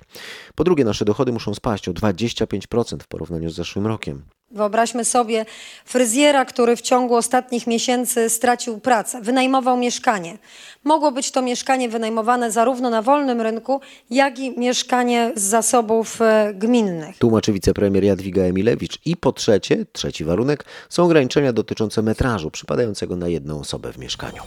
Po 0.55 0.65
drugie, 0.65 0.85
nasze 0.85 1.05
dochody 1.05 1.33
muszą 1.33 1.55
spaść 1.55 1.89
o 1.89 1.93
25% 1.93 3.03
w 3.03 3.09
porównaniu 3.09 3.51
z 3.51 3.55
zeszłym 3.55 3.87
rokiem. 3.87 4.23
Wyobraźmy 4.55 5.05
sobie 5.05 5.47
fryzjera, 5.85 6.45
który 6.45 6.77
w 6.77 6.81
ciągu 6.81 7.15
ostatnich 7.15 7.67
miesięcy 7.67 8.31
stracił 8.31 8.79
pracę, 8.79 9.21
wynajmował 9.21 9.77
mieszkanie. 9.77 10.39
Mogło 10.85 11.13
być 11.13 11.31
to 11.31 11.43
mieszkanie 11.43 11.89
wynajmowane 11.89 12.51
zarówno 12.51 12.91
na 12.91 13.03
wolnym 13.03 13.41
rynku, 13.41 13.81
jak 14.11 14.39
i 14.39 14.59
mieszkanie 14.59 15.33
z 15.35 15.43
zasobów 15.43 16.19
gminnych. 16.55 17.19
Tłumaczy 17.19 17.53
wicepremier 17.53 18.05
Jadwiga 18.05 18.43
Emilewicz. 18.43 18.99
I 19.05 19.17
po 19.17 19.33
trzecie, 19.33 19.87
trzeci 19.93 20.25
warunek, 20.25 20.65
są 20.89 21.05
ograniczenia 21.05 21.53
dotyczące 21.53 22.03
metrażu 22.03 22.51
przypadającego 22.51 23.17
na 23.17 23.29
jedną 23.29 23.61
osobę 23.61 23.93
w 23.93 23.99
mieszkaniu. 23.99 24.43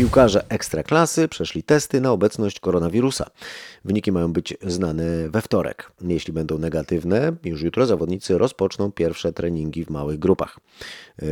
Piłkarze 0.00 0.44
ekstraklasy 0.48 1.28
przeszli 1.28 1.62
testy 1.62 2.00
na 2.00 2.12
obecność 2.12 2.60
koronawirusa. 2.60 3.26
Wyniki 3.84 4.12
mają 4.12 4.32
być 4.32 4.54
znane 4.66 5.28
we 5.28 5.42
wtorek. 5.42 5.92
Jeśli 6.00 6.32
będą 6.32 6.58
negatywne, 6.58 7.32
już 7.44 7.62
jutro 7.62 7.86
zawodnicy 7.86 8.38
rozpoczną 8.38 8.92
pierwsze 8.92 9.32
treningi 9.32 9.84
w 9.84 9.90
małych 9.90 10.18
grupach. 10.18 10.58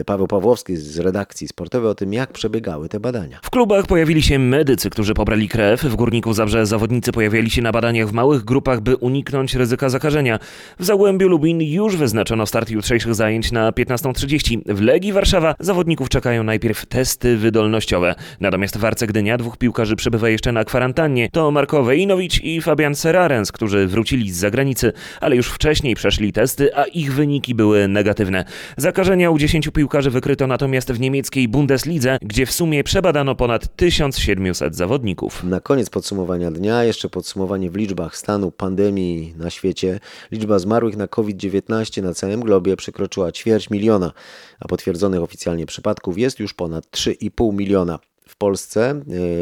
Paweł 0.07 0.27
Pawłowski 0.27 0.77
z 0.77 0.99
redakcji 0.99 1.49
sportowej 1.49 1.91
o 1.91 1.95
tym, 1.95 2.13
jak 2.13 2.33
przebiegały 2.33 2.89
te 2.89 3.01
badania. 3.01 3.41
W 3.43 3.51
klubach 3.51 3.87
pojawili 3.87 4.23
się 4.23 4.39
medycy, 4.39 4.91
którzy 4.91 5.15
pobrali 5.15 5.49
krew. 5.49 5.83
W 5.83 5.97
Górniku 5.97 6.33
Zabrze 6.33 6.67
zawodnicy 6.67 7.13
pojawiali 7.13 7.51
się 7.51 7.63
na 7.63 7.73
badaniach 7.73 8.09
w 8.09 8.13
małych 8.13 8.45
grupach, 8.45 8.81
by 8.81 8.97
uniknąć 8.97 9.55
ryzyka 9.55 9.89
zakażenia. 9.89 10.39
W 10.79 10.85
Zagłębiu 10.85 11.29
Lubin 11.29 11.61
już 11.61 11.97
wyznaczono 11.97 12.47
start 12.47 12.71
jutrzejszych 12.71 13.15
zajęć 13.15 13.53
na 13.53 13.71
15.30. 13.71 14.75
W 14.75 14.81
Legii 14.81 15.13
Warszawa 15.13 15.55
zawodników 15.61 16.09
czekają 16.09 16.43
najpierw 16.45 16.87
testy 16.87 17.37
wydolnościowe. 17.37 18.15
Natomiast 18.59 18.79
w 18.79 18.85
Arce 18.85 19.07
Gdynia 19.07 19.37
dwóch 19.37 19.57
piłkarzy 19.57 19.97
przebywa 19.97 20.29
jeszcze 20.29 20.53
na 20.53 20.65
kwarantannie. 20.65 21.29
To 21.33 21.51
Marko 21.51 21.83
Wejnowicz 21.83 22.41
i 22.43 22.61
Fabian 22.61 22.95
Serarens, 22.95 23.53
którzy 23.53 23.87
wrócili 23.87 24.33
z 24.33 24.37
zagranicy, 24.37 24.93
ale 25.21 25.37
już 25.37 25.49
wcześniej 25.49 25.95
przeszli 25.95 26.33
testy, 26.33 26.77
a 26.77 26.85
ich 26.85 27.15
wyniki 27.15 27.55
były 27.55 27.89
negatywne. 27.89 28.45
Zakażenia 28.77 29.31
u 29.31 29.39
10 29.39 29.69
piłkarzy 29.69 30.11
wykryto 30.11 30.47
natomiast 30.47 30.93
w 30.93 31.01
niemieckiej 31.01 31.49
Bundeslidze, 31.49 32.19
gdzie 32.23 32.47
w 32.47 32.53
sumie 32.53 32.85
przebadano 32.85 33.35
ponad 33.35 33.77
1700 33.77 34.77
zawodników. 34.77 35.45
Na 35.45 35.61
koniec 35.61 35.91
podsumowania 35.91 36.51
dnia 36.51 36.85
jeszcze 36.85 37.09
podsumowanie 37.09 37.71
w 37.71 37.77
liczbach 37.77 38.17
stanu 38.17 38.51
pandemii 38.51 39.35
na 39.37 39.51
świecie. 39.51 40.01
Liczba 40.33 40.59
zmarłych 40.59 40.97
na 40.97 41.09
COVID-19 41.09 42.03
na 42.03 42.15
całym 42.15 42.41
globie 42.41 42.77
przekroczyła 42.77 43.33
ćwierć 43.33 43.71
miliona, 43.71 44.13
a 44.61 44.69
potwierdzonych 44.69 45.23
oficjalnie 45.23 45.67
przypadków 45.67 46.19
jest 46.19 46.41
już 46.41 46.55
ponad 46.55 46.87
3,5 46.87 47.55
miliona. 47.55 47.99
Polsce 48.39 49.01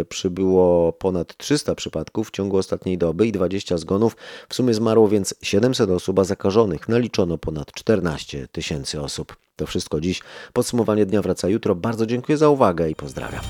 przybyło 0.08 0.92
ponad 0.92 1.36
300 1.36 1.74
przypadków 1.74 2.28
w 2.28 2.30
ciągu 2.30 2.56
ostatniej 2.56 2.98
doby 2.98 3.26
i 3.26 3.32
20 3.32 3.78
zgonów. 3.78 4.16
W 4.48 4.54
sumie 4.54 4.74
zmarło 4.74 5.08
więc 5.08 5.34
700 5.42 5.90
osób, 5.90 6.18
a 6.18 6.24
zakażonych 6.24 6.88
naliczono 6.88 7.38
ponad 7.38 7.72
14 7.72 8.48
tysięcy 8.52 9.00
osób. 9.00 9.36
To 9.56 9.66
wszystko 9.66 10.00
dziś. 10.00 10.22
Podsumowanie 10.52 11.06
dnia 11.06 11.22
wraca 11.22 11.48
jutro. 11.48 11.74
Bardzo 11.74 12.06
dziękuję 12.06 12.38
za 12.38 12.48
uwagę 12.48 12.90
i 12.90 12.94
pozdrawiam. 12.94 13.42